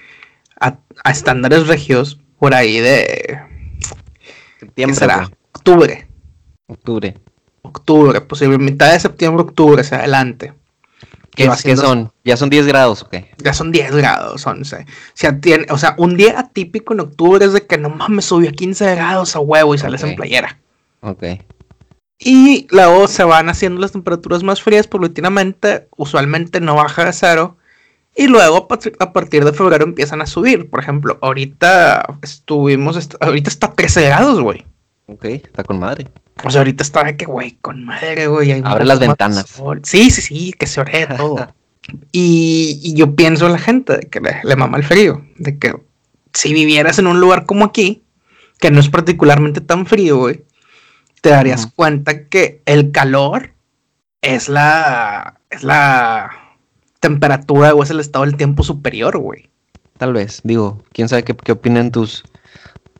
[0.59, 3.39] a, a estándares regios por ahí de,
[4.75, 5.29] ¿qué será?
[5.53, 6.06] Octubre,
[6.67, 7.17] octubre.
[7.61, 10.53] octubre, posible mitad de septiembre, octubre, hacia adelante.
[11.35, 12.11] ¿Qué, qué son?
[12.23, 13.29] ¿Ya son 10 grados o qué?
[13.37, 14.75] Ya son 10 grados, 11.
[14.77, 18.25] O sea, tiene, o sea, un día atípico en octubre es de que no mames,
[18.25, 20.09] subió a 15 grados a huevo y sales Ok.
[20.09, 20.57] en playera.
[21.01, 21.23] Ok.
[22.19, 27.57] Y luego se van haciendo las temperaturas más frías paulatinamente, usualmente no baja de cero.
[28.15, 28.67] Y luego
[28.99, 30.71] a partir de febrero empiezan a subir.
[30.71, 34.65] Por ejemplo, ahorita estuvimos, est- ahorita está 13 grados, güey.
[35.05, 36.07] Ok, está con madre.
[36.43, 38.51] O sea, ahorita está de que, güey, con madre, güey.
[38.63, 39.47] Abre las ventanas.
[39.47, 39.81] sol.
[39.83, 41.53] Sí, sí, sí, que se ore todo.
[42.11, 45.25] y, y yo pienso en la gente de que le, le mama el frío.
[45.37, 45.73] De que
[46.33, 48.03] si vivieras en un lugar como aquí,
[48.59, 50.43] que no es particularmente tan frío, güey,
[51.21, 53.53] te darías cuenta que el calor
[54.21, 56.31] es la, es la
[56.99, 59.49] temperatura o es el estado del tiempo superior, güey.
[59.97, 60.41] Tal vez.
[60.43, 62.23] Digo, quién sabe qué, qué opinan tus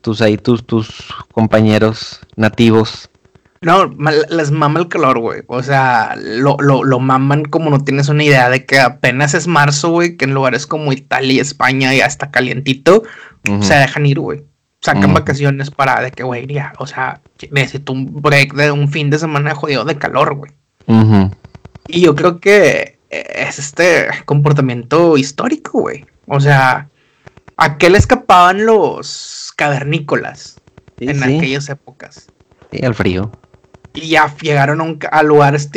[0.00, 3.10] tus ahí, tus, tus compañeros nativos.
[3.60, 3.86] No,
[4.30, 5.42] les mama el calor, güey.
[5.48, 9.48] O sea, lo, lo, lo, maman como no tienes una idea de que apenas es
[9.48, 13.02] marzo, güey, que en lugares como Italia y España ya está calientito,
[13.60, 14.44] se dejan ir, güey.
[14.80, 19.10] Sacan vacaciones para de que, güey, ya, o sea, necesito un break de un fin
[19.10, 20.52] de semana jodido de calor, güey.
[21.88, 26.06] Y yo creo que es este comportamiento histórico, güey.
[26.28, 26.88] O sea,
[27.56, 30.60] ¿a qué le escapaban los cavernícolas
[31.00, 32.28] en aquellas épocas?
[32.70, 33.32] Sí, al frío
[33.94, 35.70] y ya llegaron a, lugares,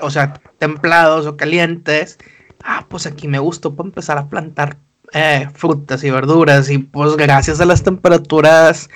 [0.00, 2.18] o sea, templados o calientes.
[2.62, 4.76] Ah, pues aquí me gustó para empezar a plantar
[5.12, 8.88] eh, frutas y verduras y pues gracias a las temperaturas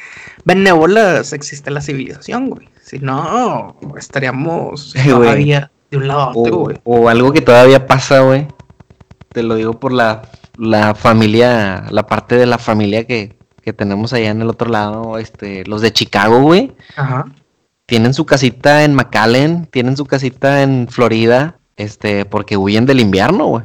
[0.45, 2.69] benévolas existe la civilización, güey.
[2.83, 6.77] Si no, estaríamos todavía de un lado a otro, güey.
[6.85, 8.47] O, algo que todavía pasa, güey.
[9.31, 10.23] Te lo digo por la,
[10.57, 15.19] la familia, la parte de la familia que, que tenemos allá en el otro lado,
[15.19, 16.73] este, los de Chicago, güey.
[16.97, 17.27] Ajá
[17.87, 23.47] tienen su casita en McAllen, tienen su casita en Florida, este, porque huyen del invierno,
[23.47, 23.65] güey.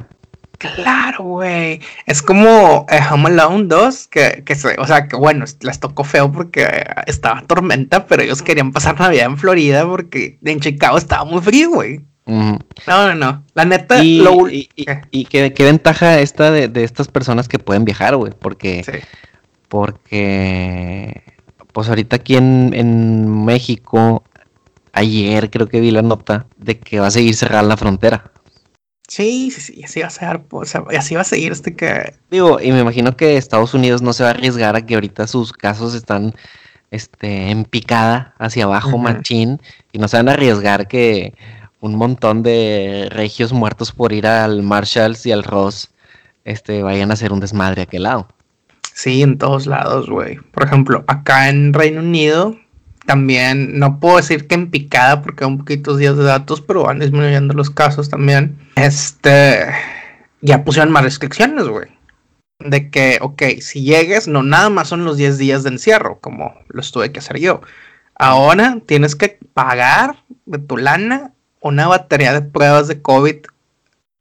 [0.58, 1.80] Claro, güey.
[2.06, 6.30] Es como eh, Home Alone 2, que, que o sea, que bueno, les tocó feo
[6.30, 11.42] porque estaba tormenta, pero ellos querían pasar Navidad en Florida porque en Chicago estaba muy
[11.42, 12.00] frío, güey.
[12.24, 13.44] No, no, no.
[13.54, 14.48] La neta, y, lo...
[14.48, 19.00] y, y, qué, ventaja esta de, de, estas personas que pueden viajar, güey, porque, sí.
[19.68, 21.31] porque
[21.72, 24.24] pues ahorita aquí en, México,
[24.92, 28.30] ayer creo que vi la nota de que va a seguir cerrada la frontera.
[29.08, 30.40] Sí, sí, sí, así va a ser,
[30.96, 32.14] así va a seguir este que...
[32.30, 35.26] Digo, y me imagino que Estados Unidos no se va a arriesgar a que ahorita
[35.26, 36.34] sus casos están
[36.90, 39.60] este, en picada hacia abajo, machín,
[39.92, 41.34] y no se van a arriesgar que
[41.80, 45.90] un montón de regios muertos por ir al Marshalls y al Ross
[46.44, 48.28] este, vayan a hacer un desmadre a aquel lado.
[48.94, 50.36] Sí, en todos lados, güey.
[50.52, 52.56] Por ejemplo, acá en Reino Unido,
[53.06, 56.84] también, no puedo decir que en picada porque hay un poquitos días de datos, pero
[56.84, 58.56] van disminuyendo los casos también.
[58.76, 59.66] Este,
[60.40, 61.88] ya pusieron más restricciones, güey.
[62.58, 66.54] De que, ok, si llegues, no nada más son los 10 días de encierro, como
[66.68, 67.60] los tuve que hacer yo.
[68.14, 73.36] Ahora tienes que pagar de tu lana una batería de pruebas de COVID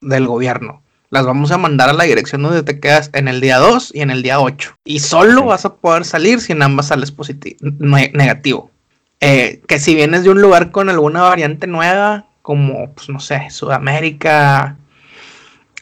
[0.01, 3.57] del gobierno las vamos a mandar a la dirección donde te quedas en el día
[3.57, 4.75] 2 y en el día 8.
[4.85, 8.71] Y solo vas a poder salir si en ambas sales positivo, negativo.
[9.19, 13.49] Eh, que si vienes de un lugar con alguna variante nueva, como, pues no sé,
[13.51, 14.77] Sudamérica,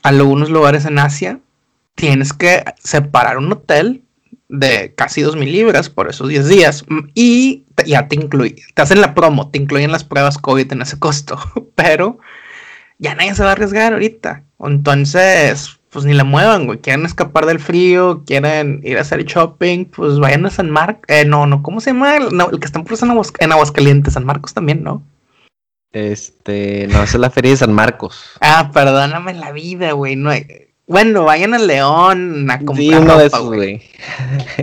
[0.02, 1.40] algunos lugares en Asia,
[1.94, 4.04] tienes que separar un hotel
[4.50, 9.14] de casi 2.000 libras por esos 10 días y ya te incluye, te hacen la
[9.14, 11.40] promo, te incluyen las pruebas COVID en ese costo,
[11.76, 12.18] pero
[13.00, 14.44] ya nadie se va a arriesgar ahorita.
[14.60, 16.80] Entonces, pues ni la muevan, güey.
[16.80, 21.06] Quieren escapar del frío, quieren ir a hacer shopping, pues vayan a San Marcos.
[21.08, 22.18] Eh, no, no, ¿cómo se llama?
[22.18, 25.02] El, que están por en, en Aguascalientes, San Marcos también, ¿no?
[25.92, 28.24] Este, no, es la feria de San Marcos.
[28.42, 30.16] Ah, perdóname la vida, güey.
[30.16, 30.32] No
[30.86, 33.82] Bueno, vayan al León a comprar ropa, güey.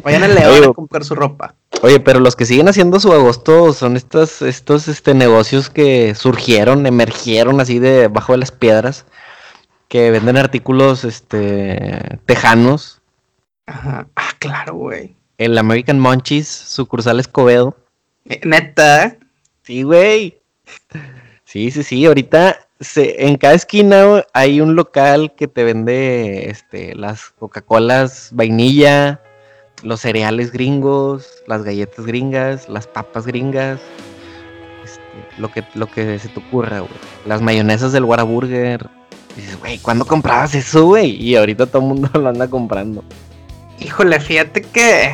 [0.05, 1.57] Vayan al León a comprar su ropa.
[1.87, 6.85] Oye, pero los que siguen haciendo su agosto son estos, estos este, negocios que surgieron,
[6.85, 9.07] emergieron así de bajo de las piedras
[9.87, 13.01] que venden artículos este tejanos.
[13.66, 14.09] Ajá.
[14.16, 15.14] Ah, claro, güey.
[15.38, 17.77] El American Munchies, sucursal Escobedo.
[18.25, 19.16] Eh, neta.
[19.62, 20.40] Sí, güey.
[21.44, 22.05] Sí, sí, sí.
[22.05, 29.20] Ahorita se, en cada esquina hay un local que te vende este, las Coca-Colas vainilla,
[29.87, 33.79] los cereales gringos, las galletas gringas, las papas gringas.
[34.85, 35.01] Este,
[35.38, 36.90] lo, que, lo que se te ocurra, güey.
[37.25, 38.88] Las mayonesas del Whataburger
[39.37, 41.11] dices, güey, ¿cuándo comprabas eso, güey?
[41.22, 43.05] Y ahorita todo el mundo lo anda comprando.
[43.79, 45.12] Híjole, fíjate que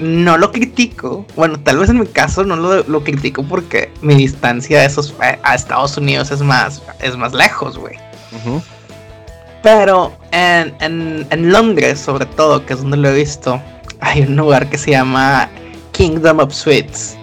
[0.00, 1.26] no lo critico.
[1.36, 5.54] Bueno, tal vez en mi caso no lo, critico porque mi distancia a, esos, a
[5.54, 7.96] Estados Unidos es más, es más lejos, güey.
[9.62, 13.60] Pero en, en, Londres, sobre todo, que es donde lo he visto,
[14.04, 15.48] hay un lugar que se llama
[15.92, 17.16] Kingdom of Sweets.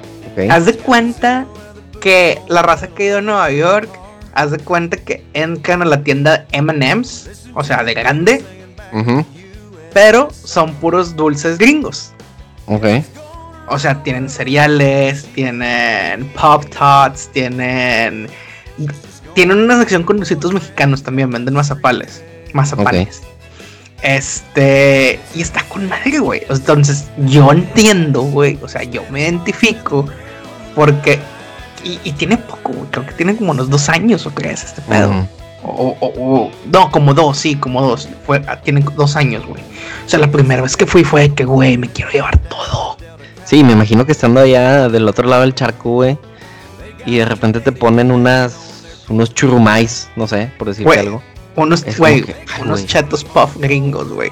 [0.49, 1.45] Haz de cuenta
[1.99, 3.89] que la raza que ha ido a Nueva York
[4.33, 8.43] haz de cuenta que entran a la tienda MM's, o sea, de grande,
[9.93, 12.13] pero son puros dulces gringos.
[12.65, 12.85] Ok.
[13.67, 18.27] O sea, tienen cereales, tienen Pop Tarts, tienen.
[19.33, 22.23] Tienen una sección con dulcitos mexicanos también, venden mazapales.
[22.53, 23.21] Mazapales.
[24.01, 25.19] Este.
[25.35, 26.43] Y está con madre, güey.
[26.49, 28.57] Entonces, yo entiendo, güey.
[28.61, 30.05] O sea, yo me identifico.
[30.75, 31.19] Porque
[31.83, 35.27] y, tiene poco, Creo que tiene como unos dos años o crees este pedo.
[35.63, 38.07] o, no, como dos, sí, como dos.
[38.25, 39.61] Fue, ah, tiene dos años, güey.
[40.05, 42.97] O sea, la primera vez que fui fue que, güey, me quiero llevar todo.
[43.45, 46.17] Sí, me imagino que estando allá del otro lado del charco, güey,
[47.05, 48.55] y de repente te ponen unas
[49.09, 51.23] unos churrumais, no sé, por decirte Güey, algo.
[51.55, 52.23] Unos, güey,
[52.61, 52.85] unos güey.
[52.85, 54.31] chetos puff gringos, güey.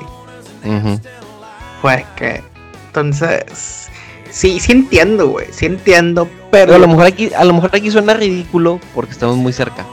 [1.81, 2.43] Fue que.
[2.87, 3.87] Entonces.
[4.31, 5.47] Sí, sí entiendo, güey.
[5.51, 6.25] Sí entiendo.
[6.51, 9.53] Pero, Pero a lo mejor aquí, a lo mejor aquí suena ridículo porque estamos muy
[9.53, 9.85] cerca.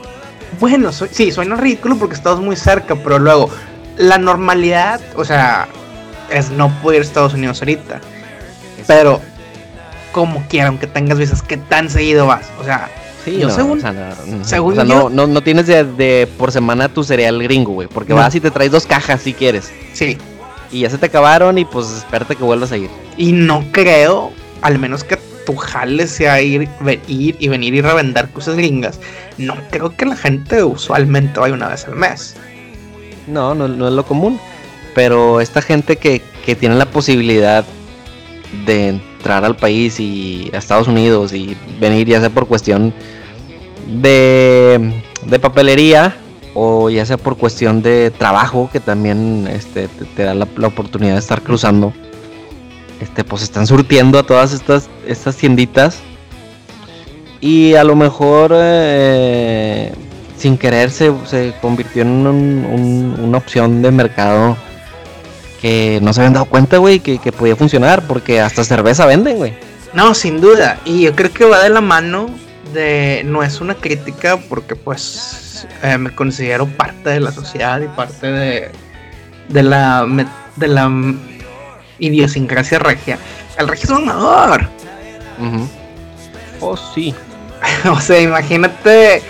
[0.59, 3.49] bueno, sí, suena ridículo porque estamos muy cerca, pero luego,
[3.97, 5.67] la normalidad, o sea,
[6.31, 7.99] es no poder ir a Estados Unidos ahorita.
[8.87, 9.21] Pero,
[10.11, 12.49] como quiera, aunque tengas visas, ¿qué tan seguido vas?
[12.59, 12.89] O sea,
[13.31, 16.27] Sí, no, según- o sea, no, según o sea, yo- no, no, tienes de, de
[16.37, 19.71] por semana tu cereal gringo, güey, porque vas y te traes dos cajas si quieres.
[19.93, 20.17] sí.
[20.69, 22.89] Y ya se te acabaron y pues espérate que vuelvas a ir.
[23.15, 26.67] Y no creo, al menos que tu jale sea ir,
[27.07, 28.99] ir y venir y revender cosas gringas,
[29.37, 32.35] no creo que la gente usualmente vaya una vez al mes.
[33.27, 34.39] No, no, no es lo común.
[34.93, 37.63] Pero esta gente que, que tiene la posibilidad
[38.65, 42.93] de entrar al país y a Estados Unidos y venir ya sea por cuestión
[43.87, 46.15] de, de papelería
[46.53, 51.19] o ya sea por cuestión de trabajo que también este, te, da la, oportunidad de
[51.19, 51.93] estar cruzando.
[52.99, 55.99] Este, pues están surtiendo a todas estas, estas tienditas.
[57.39, 59.93] Y a lo mejor eh,
[60.35, 64.57] sin querer se, se convirtió en un- una opción de mercado
[65.61, 69.37] que no se habían dado cuenta, güey, que, que podía funcionar, porque hasta cerveza venden,
[69.37, 69.53] güey.
[69.93, 70.79] No, sin duda.
[70.85, 72.27] Y yo creo que va de la mano
[72.73, 73.21] de.
[73.25, 78.27] No es una crítica porque, pues, eh, me considero parte de la sociedad y parte
[78.27, 78.71] de.
[79.49, 80.05] De la.
[80.55, 80.91] De la.
[81.99, 83.17] idiosincrasia regia.
[83.57, 84.67] El regio es mamador.
[85.39, 85.67] Ujú.
[86.59, 87.13] Oh, sí.
[87.89, 89.21] o sea, imagínate.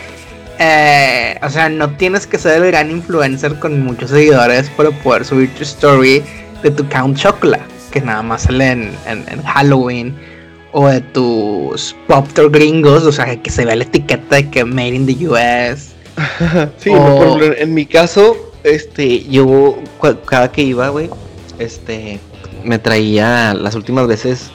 [0.60, 5.24] eh, o sea, no tienes que ser el gran influencer con muchos seguidores para poder
[5.26, 6.24] subir tu story
[6.64, 10.18] de tu Count Chocolate, que nada más sale en, en- en Halloween,
[10.80, 14.64] o de tus Pop Tour gringos, o sea, que se vea la etiqueta de que
[14.64, 15.94] Made in the US.
[16.78, 19.78] Sí, O- por ejemplo, en mi caso, este, yo
[20.26, 21.10] cada que iba, güey,
[21.58, 22.20] este,
[22.64, 24.52] me traía las últimas veces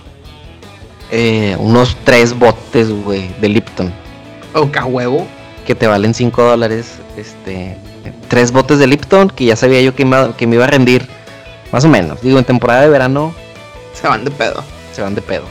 [1.10, 3.92] eh, unos tres botes, güey, de Lipton,
[4.54, 5.26] O a huevo.
[5.66, 7.76] que te valen 5 dólares, este,
[8.28, 11.06] tres botes de Lipton, que ya sabía yo que, me- que me iba a rendir,
[11.72, 12.20] más o menos.
[12.22, 13.34] Digo, en temporada de verano
[13.92, 14.62] Se van de pedo.
[14.92, 15.44] se van de pedo.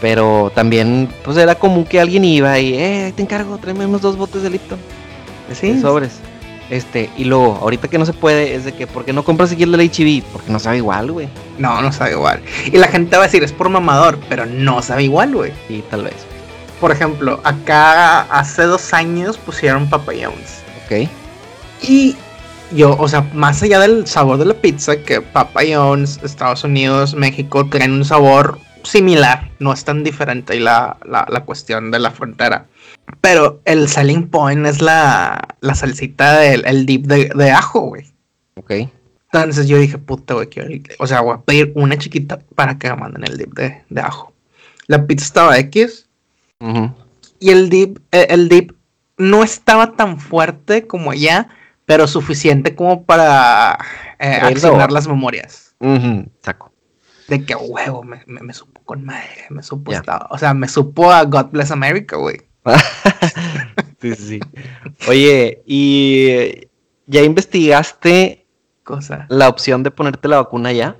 [0.00, 4.16] Pero también, pues era común que alguien iba y, eh, te encargo, tráeme unos dos
[4.16, 4.78] botes de Lipton.
[5.52, 5.72] Sí.
[5.72, 6.20] de sobres.
[6.70, 9.50] Este, y luego, ahorita que no se puede, es de que, ¿por qué no compras
[9.50, 10.22] aquí el del HB?
[10.32, 11.28] Porque no sabe igual, güey.
[11.56, 12.42] No, no sabe igual.
[12.66, 15.52] Y la gente va a decir, es por mamador, pero no sabe igual, güey.
[15.66, 16.16] Sí, tal vez.
[16.80, 20.62] Por ejemplo, acá hace dos años pusieron Papa John's.
[20.84, 21.08] Ok.
[21.82, 22.16] Y
[22.72, 27.14] yo, o sea, más allá del sabor de la pizza, que Papa John's, Estados Unidos,
[27.14, 31.98] México tienen un sabor similar, no es tan diferente ahí la, la, la cuestión de
[31.98, 32.66] la frontera.
[33.20, 38.04] Pero el selling point es la, la salsita del el dip de, de ajo, güey.
[38.56, 38.72] Ok.
[39.32, 42.78] Entonces yo dije, puta, güey, quiero el- o sea, voy a pedir una chiquita para
[42.78, 44.32] que me manden el dip de, de ajo.
[44.86, 46.06] La pizza estaba X
[47.40, 48.72] y el dip, eh, el dip
[49.16, 51.48] no estaba tan fuerte como allá,
[51.86, 53.78] pero suficiente como para
[54.18, 55.74] eh, accionar las memorias.
[55.80, 56.72] Ujú, Saco.
[57.28, 59.92] De que huevo, me, me, me supo con madre, me supo
[60.30, 62.38] o sea, me supo a God Bless America, güey.
[64.00, 64.40] sí, sí, sí.
[65.08, 66.68] Oye, ¿y
[67.06, 68.46] ya investigaste
[68.82, 69.26] Cosa.
[69.28, 70.96] la opción de ponerte la vacuna ya?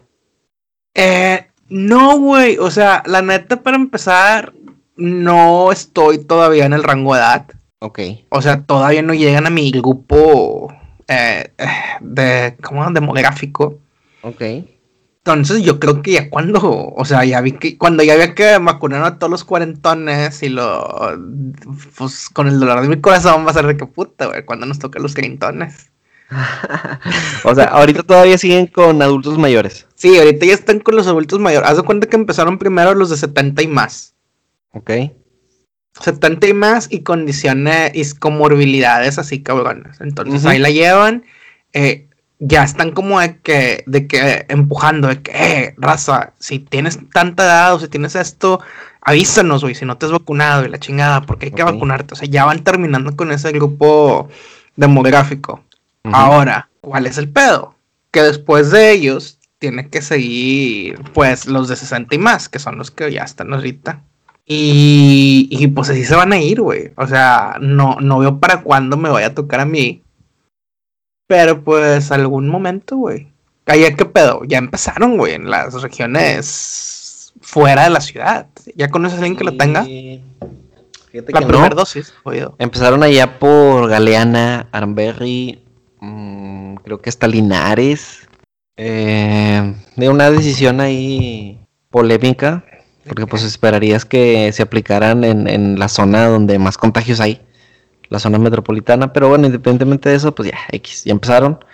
[0.95, 4.53] Eh, no, güey, o sea, la neta, para empezar,
[4.97, 7.47] no estoy todavía en el rango de edad.
[7.81, 8.01] Ok.
[8.31, 10.75] O sea, todavía no llegan a mi grupo
[11.07, 11.67] eh, eh,
[12.01, 12.91] de, ¿cómo?
[12.91, 13.79] Demográfico.
[14.23, 14.43] Ok.
[15.33, 18.59] Entonces yo creo que ya cuando, o sea, ya vi que cuando ya había que
[18.59, 20.87] vacunar a todos los cuarentones y lo,
[21.97, 24.67] pues con el dolor de mi corazón va a ser de que puta, güey, cuando
[24.67, 25.91] nos toca los treintones.
[27.45, 29.87] o sea, ahorita todavía siguen con adultos mayores.
[29.95, 31.69] Sí, ahorita ya están con los adultos mayores.
[31.69, 34.15] Haz de cuenta que empezaron primero los de 70 y más.
[34.73, 34.91] Ok.
[36.01, 40.01] 70 y más y condiciones y comorbilidades así cabronas.
[40.01, 41.25] Entonces ahí la llevan.
[41.73, 42.08] eh,
[42.39, 47.45] ya están como de que, de que empujando, de que, eh, raza, si tienes tanta
[47.45, 48.61] edad o si tienes esto,
[49.01, 52.15] avísanos, güey, si no te has vacunado y la chingada, porque hay que vacunarte.
[52.15, 54.29] O sea, ya van terminando con ese grupo
[54.77, 55.63] demográfico.
[56.05, 57.75] Ahora, ¿cuál es el pedo?
[58.11, 62.79] Que después de ellos tiene que seguir, pues, los de 60 y más, que son
[62.79, 64.03] los que ya están ahorita.
[64.47, 66.93] Y, y pues así se van a ir, güey.
[66.97, 70.03] O sea, no, no veo para cuándo me vaya a tocar a mí.
[71.29, 73.29] Pero pues algún momento, güey.
[73.67, 78.47] Allá qué pedo, ya empezaron, güey, en las regiones fuera de la ciudad.
[78.75, 79.85] ¿Ya conoces a alguien que la tenga?
[79.85, 81.75] Fíjate La que primera no.
[81.77, 82.57] dosis, oído.
[82.59, 85.63] Empezaron allá por Galeana, Aranberry,
[86.01, 88.27] mm, creo que hasta Linares.
[88.77, 91.61] Eh, de una decisión ahí
[91.91, 92.65] polémica,
[93.07, 97.43] porque pues esperarías que se aplicaran en, en la zona donde más contagios hay,
[98.11, 101.65] la zona metropolitana, pero bueno, independientemente de eso, pues ya, X, ya empezaron.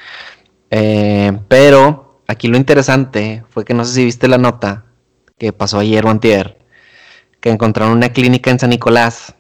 [0.71, 4.85] Eh, pero aquí lo interesante fue que no sé si viste la nota
[5.39, 6.59] que pasó ayer o antier,
[7.41, 9.35] que encontraron una clínica en San Nicolás,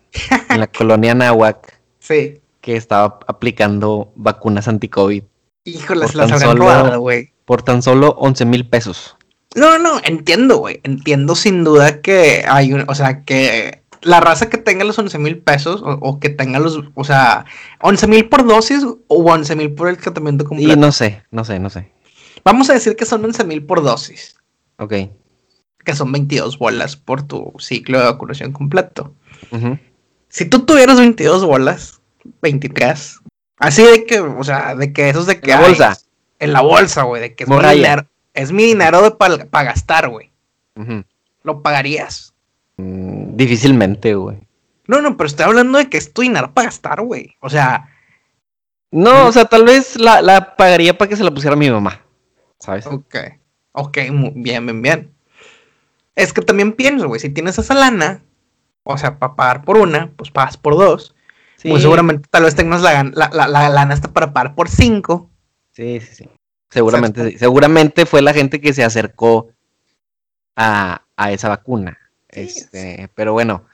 [0.50, 2.40] en la colonia Nahuac, Sí.
[2.60, 5.22] que estaba aplicando vacunas anti-COVID
[5.64, 7.32] Híjole, se las habrán robado, güey.
[7.46, 9.16] por tan solo 11 mil pesos.
[9.56, 10.80] No, no, entiendo, güey.
[10.82, 15.18] Entiendo sin duda que hay un, o sea, que la raza que tenga los 11
[15.18, 17.44] mil pesos o, o que tenga los, o sea,
[17.80, 20.76] 11 mil por dosis o 11 mil por el tratamiento Y completo.
[20.76, 21.90] no sé, no sé, no sé.
[22.44, 24.36] Vamos a decir que son 11 mil por dosis,
[24.78, 24.92] Ok.
[25.84, 29.14] que son 22 bolas por tu ciclo de vacunación completo.
[30.28, 32.00] Si tú tuvieras 22 bolas,
[32.42, 33.20] 23,
[33.58, 35.98] así de que, o sea, de que esos de que En la ay, bolsa.
[36.40, 40.30] en la bolsa, güey, de que es mi dinero, es mi dinero para gastar, güey.
[41.42, 42.33] Lo pagarías.
[42.76, 44.38] Mm, difícilmente, güey.
[44.86, 47.36] No, no, pero estoy hablando de que es tu dinero para gastar, güey.
[47.40, 47.88] O sea,
[48.90, 52.00] No, o sea, tal vez la, la pagaría para que se la pusiera mi mamá.
[52.60, 52.86] ¿Sabes?
[52.86, 53.16] ok.
[53.72, 55.14] Ok, muy bien, bien, bien.
[56.14, 58.22] Es que también pienso, güey, si tienes esa lana,
[58.84, 61.14] o sea, para pagar por una, pues pagas por dos.
[61.56, 65.30] Sí, Muy seguramente tal vez tengas la, la, la lana hasta para pagar por cinco.
[65.72, 66.28] Sí, sí, sí.
[66.70, 67.38] Seguramente, sí.
[67.38, 69.48] Seguramente fue la gente que se acercó
[70.56, 71.98] a, a esa vacuna.
[72.34, 73.64] Sí, Este, pero bueno,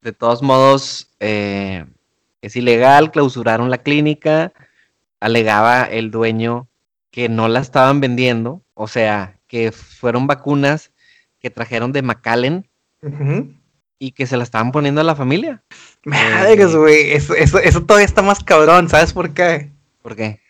[0.00, 1.84] de todos modos, eh,
[2.42, 4.52] es ilegal, clausuraron la clínica,
[5.20, 6.68] alegaba el dueño
[7.10, 10.92] que no la estaban vendiendo, o sea, que fueron vacunas
[11.38, 12.68] que trajeron de McAllen
[13.98, 15.62] y que se la estaban poniendo a la familia.
[16.04, 17.12] Madres, güey.
[17.12, 19.70] Eso, eso, eso todavía está más cabrón, ¿sabes por qué?
[20.02, 20.40] ¿Por qué?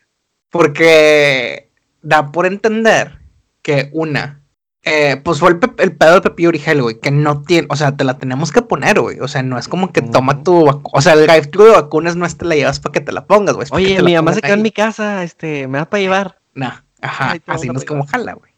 [0.51, 1.70] Porque
[2.01, 3.18] da por entender
[3.62, 4.41] que una,
[4.85, 7.76] eh, pues fue el, pe- el pedo de Pepillo Origel, güey, que no tiene, o
[7.76, 9.18] sea, te la tenemos que poner, güey.
[9.20, 12.16] O sea, no es como que toma tu vacu- o sea, el drive-thru de vacunas
[12.16, 13.66] no es te la llevas para que te la pongas, güey.
[13.72, 16.39] Oye, mi mamá se quedó en mi casa, este, me da para llevar.
[16.55, 18.53] No, ajá, así no es como jala, güey.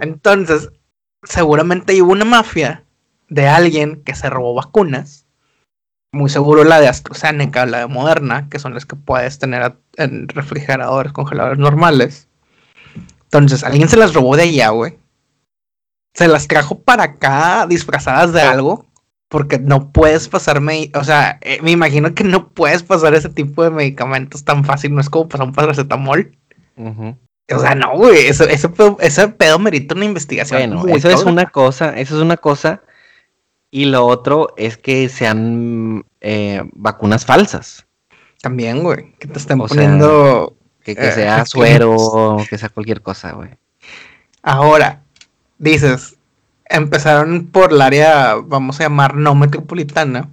[0.00, 0.70] Entonces,
[1.22, 2.84] seguramente hubo una mafia
[3.28, 5.26] de alguien que se robó vacunas.
[6.14, 10.28] Muy seguro la de AstraZeneca, la de Moderna, que son las que puedes tener en
[10.28, 12.28] refrigeradores, congeladores normales.
[13.24, 14.98] Entonces, alguien se las robó de allá, güey.
[16.14, 18.86] Se las trajo para acá disfrazadas de algo.
[19.28, 23.64] Porque no puedes pasarme, o sea, eh, me imagino que no puedes pasar ese tipo
[23.64, 26.36] de medicamentos tan fácil, no es como pasar un paracetamol.
[26.76, 27.16] Ujú.
[27.50, 30.74] O sea, no, güey, eso, ese, pedo, ese pedo merita una investigación.
[30.74, 32.82] Bueno, eso es una cosa, eso es una cosa.
[33.70, 37.86] Y lo otro es que sean eh, vacunas falsas.
[38.42, 40.56] También, güey, que te estén O sea, poniendo...
[40.84, 41.88] Que, que Eh, sea efectivamente.
[41.88, 43.48] suero, que sea cualquier cosa, güey.
[44.42, 45.04] Ahora,
[45.62, 46.16] dices,
[46.66, 50.28] empezaron por el área, vamos a llamar, no metropolitana.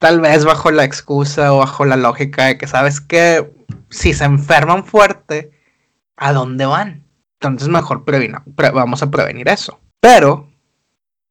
[0.00, 3.52] Tal vez bajo la excusa o bajo la lógica de que sabes que
[3.88, 5.52] si se enferman fuerte,
[6.16, 7.04] ¿a dónde van?
[7.40, 9.80] Entonces mejor previno- pre- vamos a prevenir eso.
[10.00, 10.48] Pero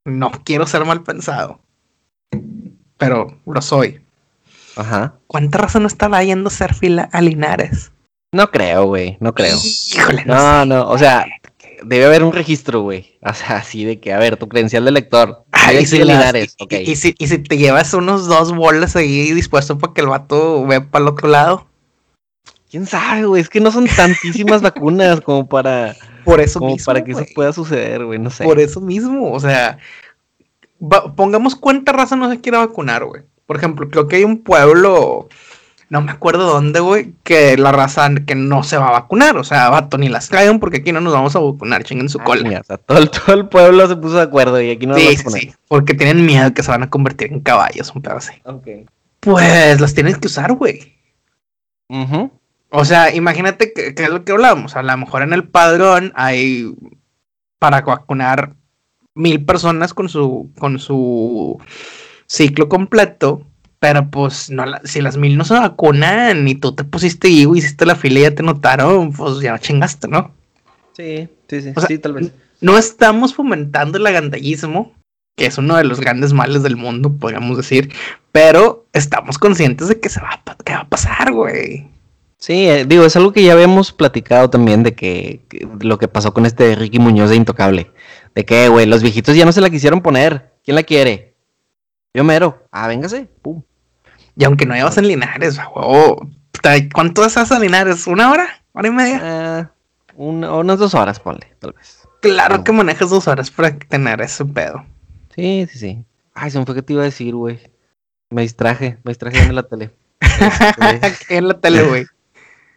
[0.05, 1.59] no quiero ser mal pensado.
[2.97, 4.05] Pero lo soy.
[4.77, 5.15] Ajá.
[5.27, 7.91] ¿Cuánta razón estaba yendo a hacer fila a Linares?
[8.33, 9.57] No creo, güey, no creo.
[9.93, 10.65] Híjole, no, No, sé.
[10.67, 11.25] no, o sea,
[11.83, 13.17] debe haber un registro, güey.
[13.23, 15.43] O sea, así de que, a ver, tu credencial de lector.
[15.51, 19.77] Ay, y, si Linares, y- si, y si te llevas unos dos bolas ahí dispuesto
[19.77, 21.67] para que el vato vea para el otro lado.
[22.69, 23.41] ¿Quién sabe, güey?
[23.41, 26.85] Es que no son tantísimas vacunas como para, Por eso como mismo.
[26.85, 28.17] para que eso pueda suceder, güey.
[28.17, 28.43] No sé.
[28.45, 29.31] Por eso mismo.
[29.31, 29.77] O sea,
[30.81, 33.23] va- pongamos cuánta raza no se quiere vacunar, güey.
[33.45, 35.27] Por ejemplo, creo que hay un pueblo,
[35.91, 39.35] no me acuerdo dónde, güey, que la raza que no se va a vacunar.
[39.35, 42.17] O sea, vato, ni las traigan porque aquí no nos vamos a vacunar, chinguen su
[42.21, 42.61] Ah, cola.
[42.61, 44.99] o sea, todo, el, todo el pueblo se puso de acuerdo y aquí no lo
[44.99, 48.01] sí, vamos a sí, porque tienen miedo que se van a convertir en caballos, un
[48.01, 48.31] pedo así.
[48.45, 48.67] Ok.
[49.19, 50.95] Pues las tienes que usar, güey.
[52.69, 54.77] O sea, imagínate que, que es lo que hablábamos.
[54.77, 56.73] A lo mejor en el padrón hay
[57.59, 58.53] para vacunar
[59.13, 61.61] mil personas con su, con su
[62.27, 63.45] ciclo completo.
[63.81, 67.85] Pero pues no si las mil no se vacunan y tú te pusiste y hiciste
[67.85, 70.31] la fila y ya te notaron, pues ya chingaste, ¿no?
[70.93, 72.31] Sí, sí, sí, O sea, sí, tal vez.
[72.61, 74.93] No estamos fomentando el agandallismo,
[75.35, 77.91] que es uno de los grandes males del mundo, podríamos decir,
[78.31, 81.89] pero estamos conscientes de que se va a, que va a pasar, güey.
[82.37, 86.07] Sí, eh, digo, es algo que ya habíamos platicado también de que, que lo que
[86.07, 87.91] pasó con este Ricky Muñoz de Intocable,
[88.35, 88.85] ¿De qué, güey?
[88.85, 90.53] Los viejitos ya no se la quisieron poner.
[90.63, 91.35] ¿Quién la quiere?
[92.13, 92.65] Yo mero.
[92.71, 93.27] Ah, véngase.
[93.41, 93.61] Pum.
[94.41, 96.27] Y aunque no llevas en Linares, huevo.
[96.95, 98.07] ¿Cuánto estás a Linares?
[98.07, 98.47] ¿Una hora?
[98.71, 99.21] ¿Hora y media?
[99.23, 99.67] Eh,
[100.15, 102.07] unas dos horas, ponle, tal vez.
[102.23, 104.83] Claro que manejas dos horas para tener ese pedo.
[105.35, 106.05] Sí, sí, sí.
[106.33, 107.59] Ay, se me fue que te iba a decir, güey.
[108.31, 109.91] Me distraje, me distraje en la tele.
[111.27, 112.05] ¿Qué en la tele, güey?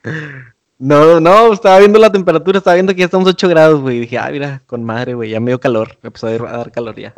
[0.76, 4.00] No, no, estaba viendo la temperatura, estaba viendo que ya estamos 8 grados, güey.
[4.00, 5.96] Dije, ah, mira, con madre, güey, ya me dio calor.
[6.02, 7.14] Me empezó a dar calor ya.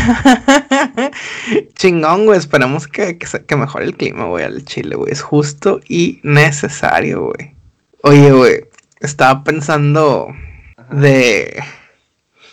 [1.74, 2.38] Chingón, güey.
[2.38, 5.12] Esperamos que, que, mejore el clima, güey, al Chile, güey.
[5.12, 7.54] Es justo y necesario, güey.
[8.02, 8.64] Oye, güey,
[9.00, 10.28] estaba pensando
[10.90, 11.62] de.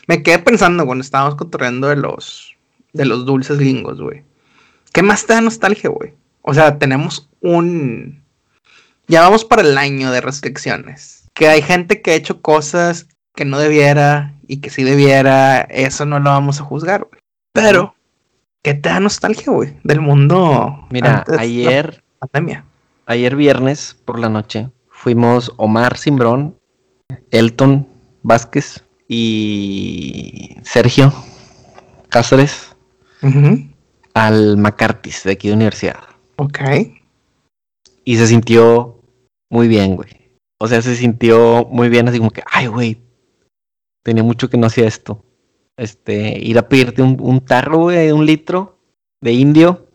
[0.08, 2.56] Me quedé pensando cuando estábamos cotorreando de los,
[2.94, 4.24] de los dulces gringos, güey.
[4.94, 6.14] ¿Qué más te da nostalgia, güey?
[6.42, 8.24] O sea, tenemos un.
[9.08, 11.30] Ya vamos para el año de restricciones.
[11.34, 15.62] Que hay gente que ha hecho cosas que no debiera y que sí debiera.
[15.62, 17.17] Eso no lo vamos a juzgar, güey.
[17.58, 17.96] Pero,
[18.62, 19.76] ¿qué te da nostalgia, güey?
[19.84, 20.86] Del mundo.
[20.92, 22.04] Mira, ayer.
[22.20, 22.66] Pandemia.
[23.08, 26.56] Ayer viernes por la noche fuimos Omar Simbrón,
[27.32, 27.88] Elton
[28.22, 31.12] Vázquez y Sergio
[32.10, 32.76] Cáceres
[34.14, 36.00] al McCarthy's de aquí de universidad.
[36.36, 36.60] Ok.
[38.04, 39.02] Y se sintió
[39.50, 40.10] muy bien, güey.
[40.60, 43.02] O sea, se sintió muy bien, así como que, ay, güey,
[44.04, 45.24] tenía mucho que no hacía esto.
[45.78, 48.80] Este, ir a pedirte un, tarro, güey, de un litro
[49.22, 49.88] de indio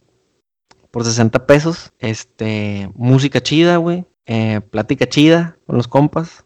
[0.90, 1.92] por 60 pesos.
[1.98, 4.04] Este, música chida, güey.
[4.26, 6.44] Eh, plática chida con los compas.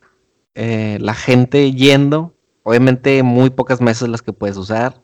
[0.54, 2.34] Eh, la gente yendo.
[2.62, 5.00] Obviamente, muy pocas mesas las que puedes usar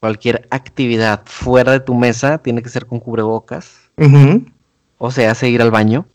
[0.00, 3.90] cualquier actividad fuera de tu mesa tiene que ser con cubrebocas.
[4.98, 6.06] O sea, seguir al baño.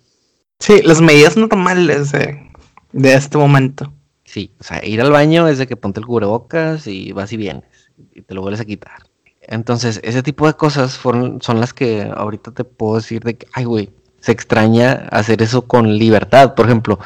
[0.59, 2.51] Sí, las medidas normales de,
[2.91, 3.93] de, este momento.
[4.33, 7.37] Sí, o sea, ir al baño es de que ponte el cubrebocas y vas y
[7.37, 9.03] vienes y te lo vuelves a quitar.
[9.41, 13.45] Entonces, ese tipo de cosas fueron, son las que ahorita te puedo decir de que,
[13.53, 16.55] ay, güey, se extraña hacer eso con libertad.
[16.55, 16.97] Por ejemplo,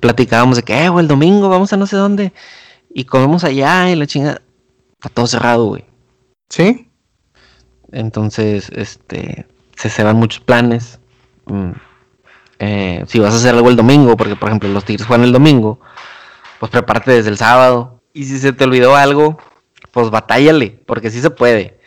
[0.00, 2.34] platicábamos de que, eh, güey, el domingo vamos a no sé dónde
[2.92, 4.42] y comemos allá y la chingada
[4.96, 5.86] está todo cerrado, güey.
[6.50, 6.90] Sí.
[7.90, 11.00] Entonces, este, se ceban muchos planes.
[11.46, 11.70] Mm,
[12.58, 15.32] eh, si vas a hacer algo el domingo, porque por ejemplo los Tigres juegan el
[15.32, 15.80] domingo,
[16.64, 18.00] pues prepárate desde el sábado.
[18.14, 19.36] Y si se te olvidó algo,
[19.90, 21.78] pues batállale, porque sí se puede.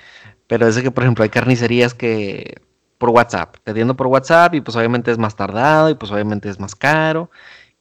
[0.46, 2.62] Pero es que, por ejemplo, hay carnicerías que
[3.00, 6.48] por WhatsApp, te atiendo por WhatsApp y pues obviamente es más tardado y pues obviamente
[6.48, 7.32] es más caro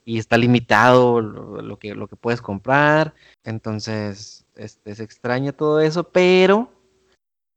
[0.05, 3.13] y está limitado lo que, lo que puedes comprar.
[3.43, 6.71] Entonces, este, se extraña todo eso, pero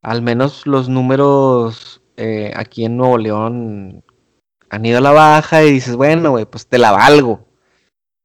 [0.02, 4.04] al menos los números eh, aquí en Nuevo León
[4.68, 7.49] han ido a la baja y dices, bueno, pues te la valgo.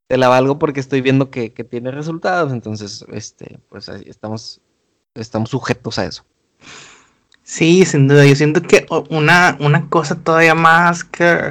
[0.08, 2.53] Te la valgo porque estoy viendo que, tiene resultados.
[2.53, 4.62] Entonces, este, pues estamos,
[5.16, 6.24] estamos sujetos a eso.
[7.43, 8.26] Sí, sin duda.
[8.26, 11.49] Yo siento que una, una cosa todavía más que,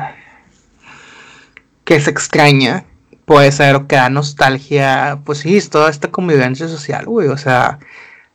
[1.84, 2.84] que se extraña
[3.24, 7.28] puede ser que da nostalgia, pues sí, es toda esta convivencia social, güey.
[7.28, 7.78] O sea,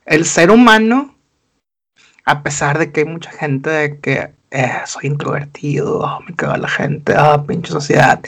[0.06, 1.14] el ser humano,
[2.24, 6.68] a pesar de que hay mucha gente de que eh, soy introvertido, me cago la
[6.68, 8.20] gente, ah, pinche sociedad,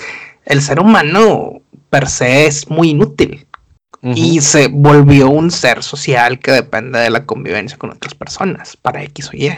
[0.45, 3.47] el ser humano per se es muy inútil.
[4.03, 9.05] Y se volvió un ser social que depende de la convivencia con otras personas, para
[9.05, 9.53] X o Y.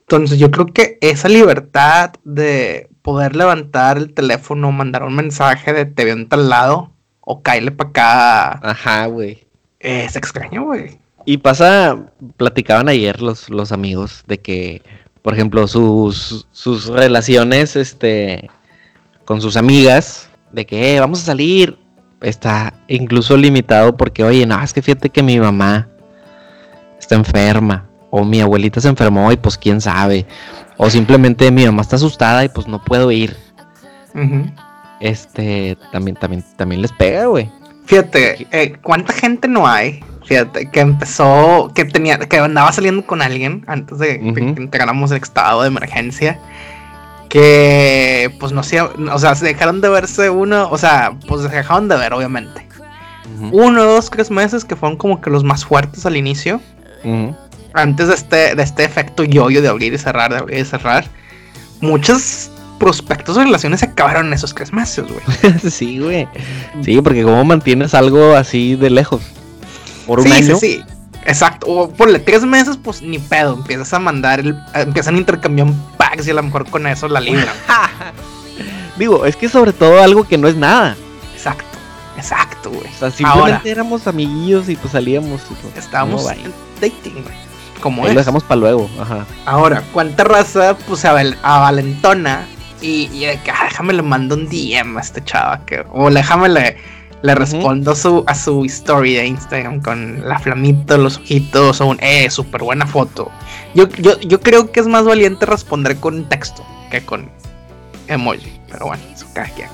[0.00, 5.84] Entonces yo creo que esa libertad de poder levantar el teléfono, mandar un mensaje de
[5.84, 8.50] te veo en tal lado o caerle para acá.
[8.62, 9.46] Ajá, güey.
[9.78, 10.98] Es extraño, güey.
[11.26, 11.98] Y pasa,
[12.36, 14.82] platicaban ayer los, los amigos de que,
[15.22, 18.50] por ejemplo, sus, sus relaciones este,
[19.24, 21.78] con sus amigas, de que eh, vamos a salir,
[22.20, 25.88] está incluso limitado porque, oye, no, es que fíjate que mi mamá
[26.98, 30.26] está enferma o mi abuelita se enfermó y pues quién sabe,
[30.76, 33.36] o simplemente mi mamá está asustada y pues no puedo ir.
[35.00, 37.50] Este, también, también, también les pega, güey.
[37.86, 40.00] Fíjate, eh, ¿cuánta gente no hay?
[40.24, 45.18] Fíjate, que empezó, que tenía, que andaba saliendo con alguien antes de que integráramos el
[45.18, 46.38] estado de emergencia.
[47.34, 51.48] Que pues no sé, o sea, se dejaron de verse uno, o sea, pues se
[51.48, 52.66] dejaron de ver, obviamente.
[53.50, 56.60] Uno, dos, tres meses que fueron como que los más fuertes al inicio
[57.74, 61.04] antes de este, de este efecto yoyo de abrir y cerrar, de abrir y cerrar,
[61.80, 65.58] muchos prospectos de relaciones se acabaron en esos tres meses, güey.
[65.70, 66.28] sí, güey.
[66.82, 69.22] Sí, porque cómo mantienes algo así de lejos.
[70.06, 70.56] Por un año.
[70.56, 70.84] Sí, sí.
[71.26, 71.66] Exacto.
[71.66, 73.54] O por tres meses, pues ni pedo.
[73.54, 75.68] Empiezas a mandar, el, empiezan a intercambiar
[76.16, 77.52] packs y a lo mejor con eso la libra.
[78.96, 80.96] Digo, es que sobre todo algo que no es nada.
[81.34, 81.64] Exacto.
[82.16, 82.86] Exacto, güey.
[82.86, 85.42] O sea, simplemente éramos amiguillos y pues salíamos.
[85.50, 87.34] Y pues, estábamos en dating, güey.
[87.80, 88.14] Como Ahí es.
[88.14, 89.26] lo dejamos para luego, ajá.
[89.44, 92.46] Ahora, ¿cuánta raza pues se aval- avalentona?
[92.80, 95.60] Y, y de que, ah, déjame le mando un DM a este chava.
[95.66, 96.76] Que, o déjame le,
[97.24, 101.98] le respondo su, a su story de Instagram con la flamita, los ojitos, o un,
[102.02, 103.30] eh, súper buena foto.
[103.74, 107.30] Yo, yo, yo creo que es más valiente responder con texto que con
[108.08, 108.60] emoji.
[108.70, 109.68] Pero bueno, eso cada quien.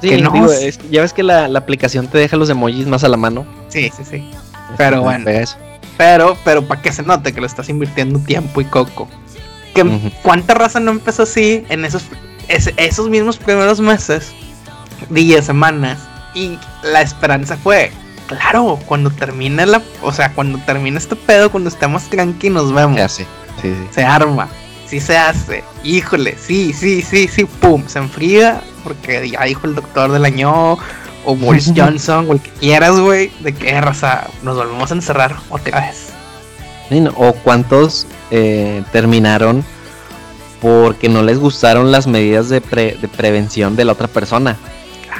[0.00, 2.50] Sí, Que no digo, es- es- ya ves que la, la aplicación te deja los
[2.50, 3.46] emojis más a la mano.
[3.68, 4.30] Sí, sí, sí.
[4.76, 5.24] Pero bueno.
[5.96, 9.08] Pero, pero para que se note que lo estás invirtiendo tiempo y coco.
[9.74, 9.84] Que
[10.22, 12.04] cuánta raza no empezó así en esos,
[12.48, 14.32] ese- esos mismos primeros meses,
[15.10, 15.98] días, semanas.
[16.34, 17.92] Y la esperanza fue,
[18.26, 22.96] claro, cuando termine la, o sea, cuando termine este pedo, cuando estemos tranqui nos vemos.
[22.96, 23.22] Se hace.
[23.62, 23.88] Sí, sí.
[23.90, 24.48] Se arma,
[24.86, 25.64] sí se hace.
[25.82, 30.78] Híjole, sí, sí, sí, sí, pum, se enfría porque ya dijo el doctor del año
[31.24, 35.36] o Boris Johnson o el que quieras, güey, de que raza nos volvemos a encerrar
[35.48, 36.10] otra vez.
[37.16, 39.64] O cuántos eh, terminaron
[40.60, 44.56] porque no les gustaron las medidas de, pre- de prevención de la otra persona.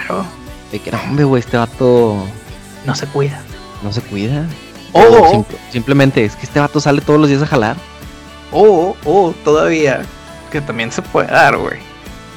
[0.07, 0.24] Claro,
[0.72, 2.16] De que, no, hombre, güey, este vato
[2.84, 3.40] no se cuida.
[3.82, 4.46] no se cuida.
[4.92, 7.76] O, O simple- simplemente es que este vato sale todos los días a jalar.
[8.52, 10.02] o, o todavía,
[10.50, 11.78] que también se puede dar, güey.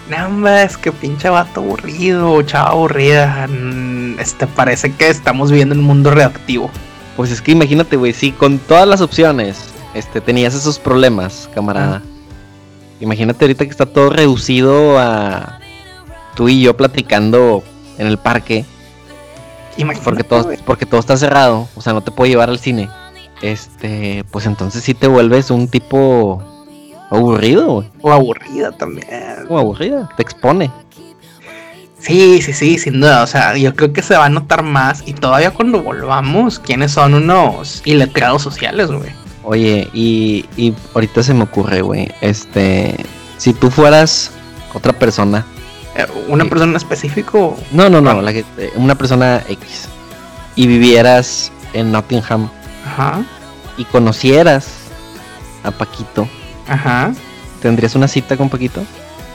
[0.09, 3.47] Nada es que pinche vato aburrido, chava aburrida.
[3.47, 6.69] mm, Este parece que estamos viviendo en un mundo reactivo.
[7.15, 9.57] Pues es que imagínate, güey, si con todas las opciones
[9.93, 12.01] este, tenías esos problemas, camarada.
[12.99, 15.58] Imagínate ahorita que está todo reducido a
[16.39, 17.63] tú y yo platicando
[17.97, 18.63] en el parque,
[19.75, 22.87] Imagínate, porque todo, porque todo está cerrado, o sea, no te puedo llevar al cine.
[23.41, 26.41] Este, pues entonces sí te vuelves un tipo
[27.09, 27.89] aburrido, güey.
[28.01, 29.09] O aburrida también.
[29.49, 30.71] O aburrido, te expone.
[31.99, 33.23] Sí, sí, sí, sin duda.
[33.23, 35.03] O sea, yo creo que se va a notar más.
[35.05, 39.11] Y todavía cuando volvamos, ¿quiénes son unos iletrados sociales, güey?
[39.43, 42.95] Oye, y, y ahorita se me ocurre, güey, este,
[43.37, 44.31] si tú fueras
[44.73, 45.45] otra persona,
[46.27, 46.49] ¿Una Sí.
[46.49, 47.57] persona en específico?
[47.71, 49.87] No, no, no, la que- eh, una persona X.
[50.55, 52.49] Y vivieras en Nottingham
[52.85, 53.21] Ajá,
[53.77, 54.67] y conocieras
[55.63, 56.27] a Paquito,
[56.67, 57.11] ajá.
[57.61, 58.81] ¿tendrías una cita con Paquito?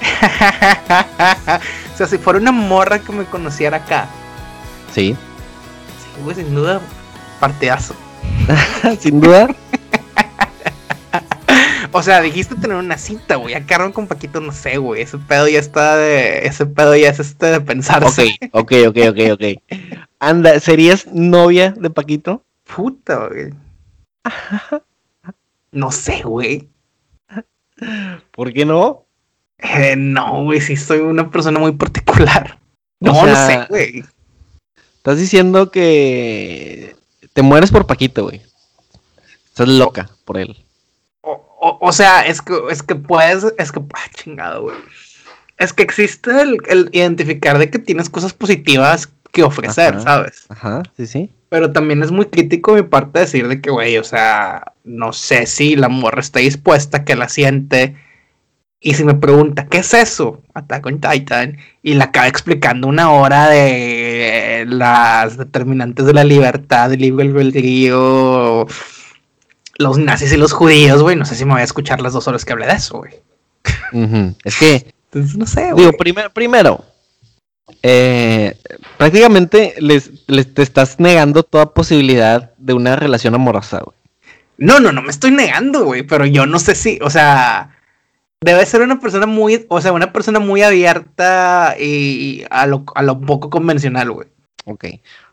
[1.95, 4.07] o sea, si fuera una morra que me conociera acá.
[4.95, 5.17] Sí,
[6.03, 6.81] Sí, güey, sin duda,
[7.41, 7.95] partidazo.
[9.01, 9.49] sin duda.
[11.93, 13.55] O sea, dijiste tener una cita, güey.
[13.55, 15.03] Acá con Paquito, no sé, güey.
[15.03, 16.47] Ese pedo ya está de.
[16.47, 18.37] Ese pedo ya es este de Ok, pensarse.
[18.53, 19.79] ok, ok, ok, ok.
[20.19, 22.45] Anda, ¿serías novia de Paquito?
[22.65, 23.53] Puta, güey.
[25.73, 26.69] No sé, güey.
[28.31, 29.05] ¿Por qué no?
[29.59, 32.59] Eh, no, güey, sí soy una persona muy particular.
[33.01, 34.05] O No, no sé, güey.
[34.97, 36.97] Estás diciendo que
[37.33, 38.41] te mueres por Paquito, güey.
[39.47, 40.64] Estás loca por él.
[41.67, 44.77] O, sea, es que, es que puedes, es que, ah, chingado, güey.
[45.57, 50.01] Es que existe el, el identificar de que tienes cosas positivas que ofrecer, Ajá.
[50.03, 50.45] ¿sabes?
[50.51, 51.31] Ajá, sí, sí.
[51.49, 55.47] Pero también es muy crítico mi parte decir de que, güey, o sea, no sé
[55.47, 57.97] si la morra está dispuesta, que la siente.
[58.81, 60.43] Y si me pregunta, ¿qué es eso?
[60.53, 61.57] Attack on Titan.
[61.83, 68.67] Y la acaba explicando una hora de las determinantes de la libertad, el libre albedrío,
[69.79, 71.17] los nazis y los judíos, güey.
[71.17, 73.13] No sé si me voy a escuchar las dos horas que hablé de eso, güey.
[74.45, 75.85] Es que Entonces, no sé, güey.
[75.87, 76.85] Digo, primero, primero
[77.83, 78.57] eh,
[78.99, 83.97] prácticamente les, les- te estás negando toda posibilidad de una relación amorosa, güey.
[84.57, 87.77] No, no, no me estoy negando, güey, pero yo no sé si, o sea,
[88.41, 93.03] debe ser una persona muy, o sea, una persona muy abierta y a lo, a
[93.03, 94.29] lo poco convencional, güey.
[94.67, 94.85] Ok.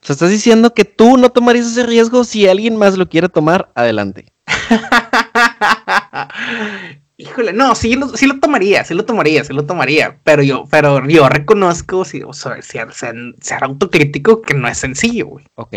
[0.03, 3.29] O sea, estás diciendo que tú no tomarías ese riesgo si alguien más lo quiere
[3.29, 4.33] tomar, adelante.
[7.17, 10.65] Híjole, no, sí lo, sí lo tomaría, sí lo tomaría, sí lo tomaría, pero yo,
[10.71, 15.45] pero yo reconozco, sí, o sea, ser, ser, ser autocrítico que no es sencillo, güey.
[15.53, 15.75] Ok.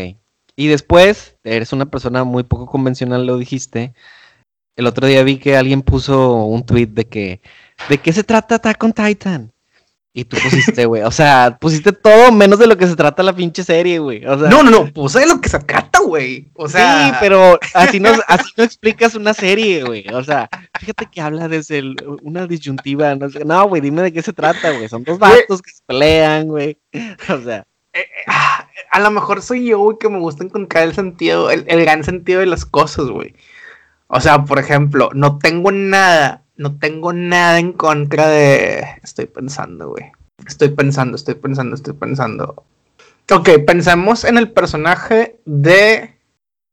[0.57, 3.93] Y después, eres una persona muy poco convencional, lo dijiste.
[4.77, 7.43] El otro día vi que alguien puso un tweet de que,
[7.91, 9.54] ¿de qué se trata Attack on Titan?
[10.17, 11.03] Y tú pusiste, güey.
[11.03, 14.25] O sea, pusiste todo menos de lo que se trata la pinche serie, güey.
[14.25, 16.53] O sea, No, no, no, puse de lo que se trata, güey.
[16.55, 20.07] O sea, sí, pero así no, así no explicas una serie, güey.
[20.15, 20.49] O sea,
[20.79, 23.13] fíjate que habla desde el- una disyuntiva.
[23.45, 24.89] No, güey, dime de qué se trata, güey.
[24.89, 26.79] Son dos vatos que se pelean, güey.
[27.29, 27.65] O sea,
[28.29, 31.81] Ah, a lo mejor soy yo, güey, que me gusta encontrar el sentido, el, el
[31.83, 33.35] gran sentido de las cosas, güey.
[34.07, 38.85] O sea, por ejemplo, no tengo nada, no tengo nada en contra de...
[39.03, 40.13] Estoy pensando, güey.
[40.47, 42.65] Estoy pensando, estoy pensando, estoy pensando.
[43.31, 46.15] Ok, pensamos en el personaje de.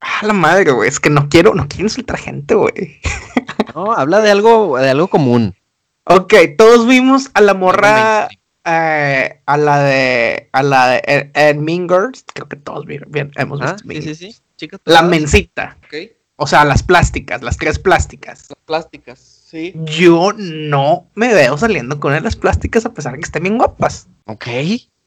[0.01, 0.89] Ah, la madre, güey.
[0.89, 2.99] Es que no quiero, no quiero insultar gente, güey.
[3.75, 5.55] No, habla de algo, de algo común.
[6.03, 8.27] Ok, todos vimos a la morra.
[8.65, 10.49] Eh, a la de.
[10.51, 11.57] A la de Ed,
[11.88, 12.25] Girls.
[12.34, 13.77] Creo que todos bien, bien hemos Ah, visto.
[13.79, 14.36] sí, Mean sí, Girls.
[14.36, 14.41] sí.
[14.57, 15.77] Chicas La mencita.
[15.86, 16.11] Ok.
[16.36, 18.47] O sea, las plásticas, las tres plásticas.
[18.49, 19.19] Las plásticas,
[19.51, 19.73] sí.
[19.75, 24.07] Yo no me veo saliendo con las plásticas a pesar de que estén bien guapas.
[24.25, 24.47] Ok.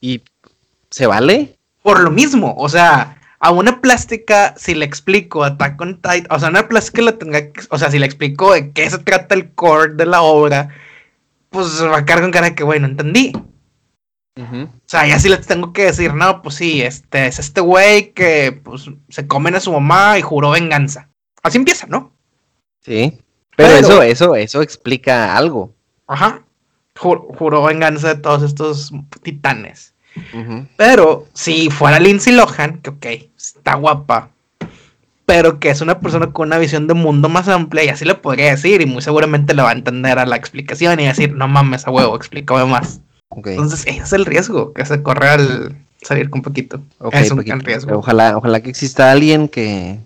[0.00, 0.22] ¿Y
[0.90, 1.58] se vale?
[1.82, 6.38] Por lo mismo, o sea, a una plástica, si le explico Attack on Titan, o
[6.38, 7.40] sea, una plástica la tenga,
[7.70, 10.68] o sea, si le explico de qué se trata el core de la obra,
[11.50, 13.32] pues va a quedar con cara de que, güey, no entendí.
[14.36, 18.12] O sea, ya sí les tengo que decir, no, pues sí, este es este güey
[18.12, 21.08] que pues se comen a su mamá y juró venganza.
[21.42, 22.12] Así empieza, ¿no?
[22.80, 23.20] Sí.
[23.56, 25.72] Pero, Pero- eso, eso, eso explica algo.
[26.06, 26.42] Ajá.
[26.96, 28.92] Ju- juró venganza de todos estos
[29.22, 29.94] titanes.
[30.76, 34.30] Pero si fuera Lindsay Lohan, que ok, está guapa,
[35.26, 38.14] pero que es una persona con una visión de mundo más amplia, y así le
[38.14, 41.48] podría decir, y muy seguramente le va a entender a la explicación y decir, no
[41.48, 43.00] mames a huevo, explícame más.
[43.30, 43.48] Ok.
[43.48, 46.80] Entonces, ese es el riesgo que se corre al salir con poquito.
[46.98, 47.56] Ok, es un Paquito.
[47.56, 47.98] gran riesgo.
[47.98, 49.98] Ojalá, ojalá que exista alguien que,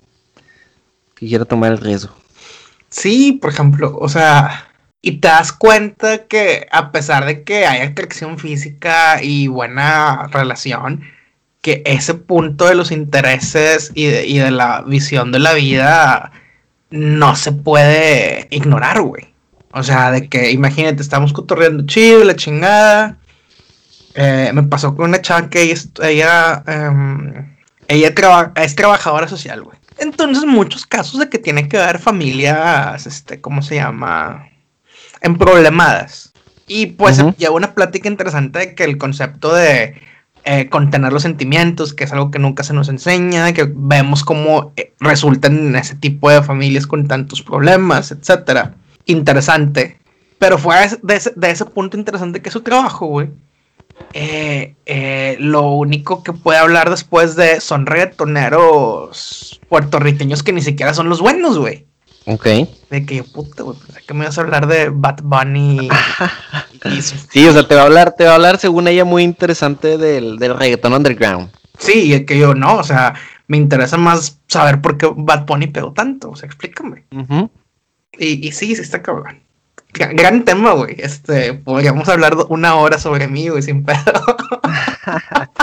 [1.17, 2.15] que quiera tomar el riesgo.
[2.91, 4.69] Sí, por ejemplo, o sea,
[5.03, 11.03] y te das cuenta que a pesar de que hay atracción física y buena relación,
[11.63, 16.33] que ese punto de los intereses y de, la visión de la vida
[16.91, 19.35] no se puede ignorar, güey.
[19.73, 23.19] O sea, de que imagínate, estamos cotorreando chido, la chingada.
[24.15, 27.57] Eh, me pasó con una chava que ella, ella, em,
[28.57, 29.78] es trabajadora social, güey.
[29.99, 34.49] Entonces, muchos casos de que tiene que haber familias, este, ¿cómo se llama?
[35.21, 36.33] Emproblemadas.
[36.67, 37.35] Y pues Ujú.
[37.37, 39.95] lleva una plática interesante de que el concepto de
[40.45, 44.73] eh, contener los sentimientos, que es algo que nunca se nos enseña, que vemos cómo
[44.77, 48.75] eh, resultan en ese tipo de familias con tantos problemas, etcétera.
[49.07, 49.99] Interesante.
[50.39, 53.31] Pero fuera de ese- de ese, de ese punto interesante que es su trabajo, güey.
[54.13, 60.95] Eh, eh, lo único que puede hablar después de son reggaetoneros puertorriqueños que ni siquiera
[60.95, 61.87] son los buenos, güey.
[62.27, 62.47] Ok.
[62.91, 63.77] De que puta, güey,
[64.07, 65.89] que me ibas a hablar de Bad Bunny
[66.85, 69.05] y su Sí, o sea, te va a hablar, te va a hablar según ella
[69.05, 71.51] muy interesante del, del reggaetón underground.
[71.79, 73.15] Sí, es que yo no, o sea,
[73.47, 77.05] me interesa más saber por qué Bad Bunny pegó tanto, o sea, explícame.
[77.13, 77.51] Ujú.
[78.19, 79.41] Y, y sí, sí está cabrón.
[79.99, 80.97] Gra- Gran tema, güey.
[80.99, 83.97] Este, podríamos hablar una hora sobre mí, güey, sin pedo.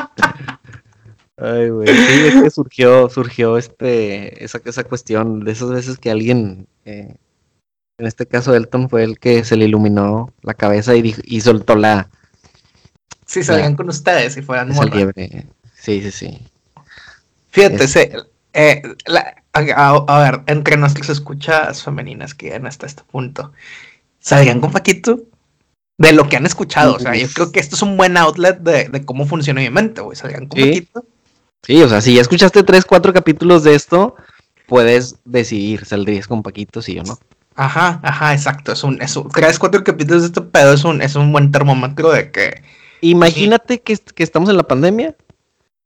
[1.37, 1.87] Ay, güey.
[1.87, 7.13] Sí, es que surgió, surgió este, esa, esa cuestión de esas veces que alguien, eh,
[7.97, 11.41] en este caso Elton fue el que se le iluminó la cabeza y, dijo- y
[11.41, 12.09] soltó la,
[13.25, 15.45] Si salgan con ustedes, si fueran liebre.
[15.73, 16.47] Sí, sí, sí.
[17.49, 18.13] Fíjate, Es- se-
[18.53, 23.51] eh, la- a, ver, entre nuestras escuchas femeninas que llegan hasta este punto,
[24.25, 25.19] ¿salgan con Paquito?
[25.97, 28.59] De lo que han escuchado, o sea, yo creo que esto es un buen outlet
[28.59, 30.17] de, de cómo funciona mi mente, güey.
[30.17, 30.65] ¿Salgan con Sí.
[30.67, 31.05] Paquito?
[31.63, 34.15] Sí, o sea, si ya escuchaste tres, cuatro capítulos de esto,
[34.67, 37.17] puedes decidir, saldrías con Paquito, sí o no.
[37.55, 38.73] Ajá, ajá, exacto.
[38.73, 41.51] Es un, es un, tres, cuatro capítulos de este pedo es un, es un buen
[41.51, 42.61] termómetro de que.
[43.01, 45.15] Imagínate que, que estamos en la pandemia,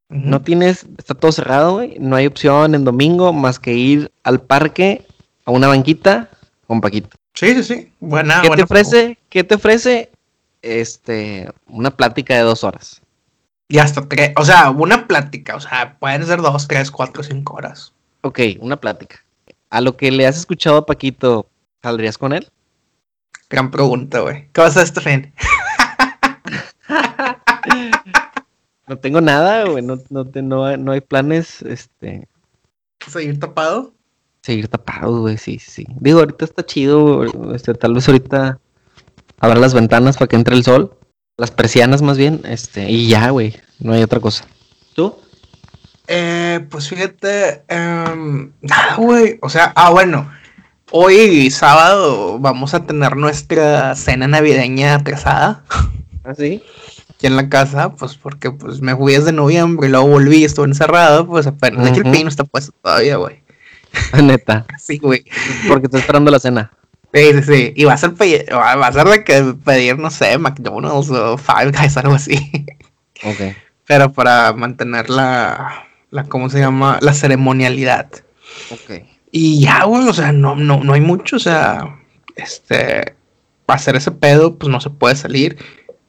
[0.10, 4.42] no tienes, está todo cerrado, güey, no hay opción en domingo más que ir al
[4.42, 5.06] parque,
[5.46, 6.30] a una banquita,
[6.66, 7.19] con Paquito.
[7.40, 7.94] Sí, sí, sí.
[8.02, 9.18] Buena, ¿Qué te buena- ofrece?
[9.30, 10.12] ¿Qué te ofrece?
[10.62, 13.02] Este, una plática de dos horas.
[13.70, 17.54] Y hasta tres, o sea, una plática, o sea, pueden ser dos, tres, cuatro, cinco
[17.54, 17.94] horas.
[18.24, 19.24] Ok, una plática.
[19.70, 21.48] A lo que le has escuchado a Paquito,
[21.82, 22.50] ¿saldrías con él?
[23.50, 24.50] Gran pregunta, güey.
[24.52, 25.34] ¿Qué vas a hacer fin?
[28.88, 32.28] No tengo nada, güey, no, no, te- no, hay- no hay planes, este,
[33.08, 33.94] ¿Seguir tapado?
[34.42, 35.86] Seguir tapados, güey, sí, sí.
[36.00, 37.24] Digo, ahorita está chido,
[37.54, 38.60] este, tal vez ahorita
[39.40, 40.98] abra las ventanas para que entre el sol,
[41.38, 44.46] las persianas más bien, este, y ya, güey, no hay otra cosa.
[44.96, 45.16] ¿Tú?
[46.08, 49.38] Eh, pues fíjate, em, nada, güey.
[49.42, 50.30] O sea, ah, bueno.
[50.92, 55.64] Hoy sábado vamos a tener nuestra cena navideña atrasada
[56.24, 56.64] ¿Ah, sí?
[57.12, 60.66] aquí en la casa, pues porque pues me fui desde noviembre y luego volví, estuve
[60.66, 63.44] encerrado, pues apenas el pino está puesto todavía, güey.
[64.24, 65.24] Neta, Sí, güey.
[65.68, 66.72] porque estoy esperando la cena.
[67.14, 67.74] Sí, sí, sí.
[67.76, 71.72] Y va a ser, va a ser de que pedir, no sé, McDonald's o Five
[71.72, 72.38] Guys, algo así.
[73.22, 73.54] Ok.
[73.86, 77.00] Pero para mantener la, la, ¿cómo se llama?
[77.02, 78.08] La ceremonialidad.
[78.72, 79.04] Ok.
[79.30, 82.00] Y ya, güey, o sea, no, no, no hay mucho, o sea,
[82.38, 83.14] este,
[83.66, 85.58] para hacer ese pedo, pues no se puede salir,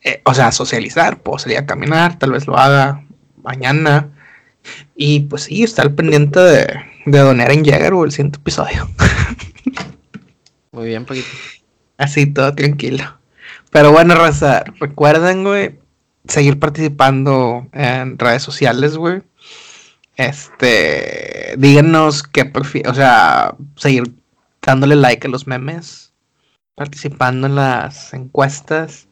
[0.04, 3.04] eh, o sea, socializar, puedo salir a caminar, tal vez lo haga,
[3.42, 4.08] mañana.
[4.94, 8.88] Y pues sí, está al pendiente de, de Don Eren Jäger o el siguiente episodio.
[10.72, 11.28] Muy bien, Paquito.
[11.98, 13.04] Así, todo tranquilo.
[13.70, 15.78] Pero bueno, Raza, recuerden, güey,
[16.26, 19.22] seguir participando en redes sociales, güey.
[20.16, 24.14] Este, díganos qué prefieren, o sea, seguir
[24.60, 26.12] dándole like a los memes,
[26.74, 29.08] participando en las encuestas.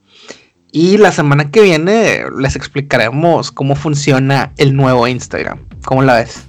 [0.70, 5.66] Y la semana que viene les explicaremos cómo funciona el nuevo Instagram.
[5.84, 6.46] ¿Cómo la ves?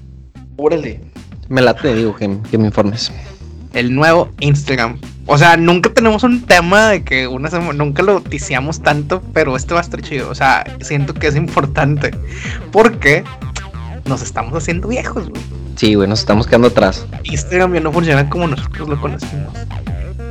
[0.58, 1.00] Órale.
[1.50, 3.12] Me late, digo, que, que me informes.
[3.74, 5.00] El nuevo Instagram.
[5.26, 9.56] O sea, nunca tenemos un tema de que una semana, nunca lo noticiamos tanto, pero
[9.56, 10.30] este va a estar chido.
[10.30, 12.12] O sea, siento que es importante.
[12.72, 13.24] Porque
[14.06, 15.42] nos estamos haciendo viejos, güey.
[15.76, 17.06] Sí, güey, nos estamos quedando atrás.
[17.24, 19.54] Instagram ya no funciona como nosotros lo conocimos.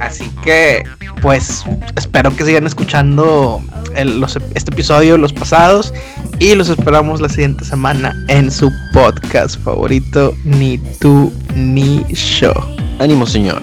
[0.00, 0.84] Así que,
[1.22, 1.64] pues,
[1.96, 3.60] espero que sigan escuchando
[3.96, 5.92] el- los- este episodio, los pasados,
[6.38, 12.52] y los esperamos la siguiente semana en su podcast favorito, Ni tú ni yo.
[13.00, 13.60] Ánimo, señor.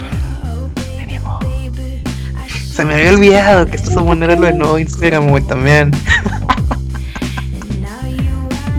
[1.01, 1.39] Ánimo.
[2.73, 5.91] Se me había olvidado que esta semana era lo de nuevo Instagram, güey, también.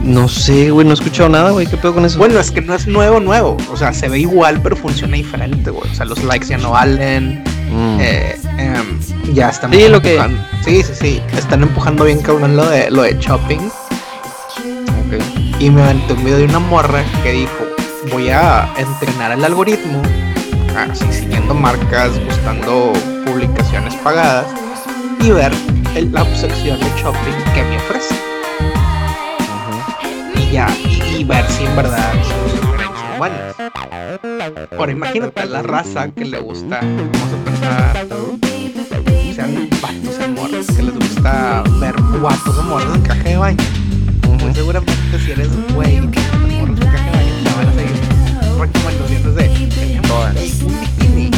[0.07, 1.67] No sé, güey, no he escuchado nada, güey.
[1.67, 2.17] ¿Qué pedo con eso?
[2.19, 3.57] Bueno, es que no es nuevo, nuevo.
[3.73, 5.91] O sea, se ve igual, pero funciona diferente, güey.
[5.91, 7.43] O sea, los likes ya no valen.
[7.73, 7.99] Mm.
[8.01, 10.21] Eh, em, ya están Sí, lo que-
[10.65, 11.23] sí, sí, sí.
[11.37, 13.69] Están empujando bien cabrón lo de lo de shopping.
[15.59, 17.65] Y me aventé un video de una morra que dijo,
[18.13, 20.03] voy a entrenar el algoritmo,
[20.91, 22.93] así siguiendo marcas, buscando
[23.25, 24.47] publicaciones pagadas
[25.21, 25.53] y ver
[25.95, 28.15] el- la sección de shopping que me ofrece.
[30.57, 30.73] Ujú.
[30.87, 32.13] Y ya, y, y ver si en verdad
[33.19, 33.55] buenas.
[34.79, 38.07] Ahora imagínate a la raza que le gusta, vamos a pensar,
[39.35, 43.65] sean vatos en morras, que les gusta ver guatos en morras en caja de baño.
[44.41, 47.97] Pues seguramente si eres güey morras en caja de baño, te van a seguir
[48.59, 50.63] recomendaciones de Todas.
[50.63, 51.31] un bikini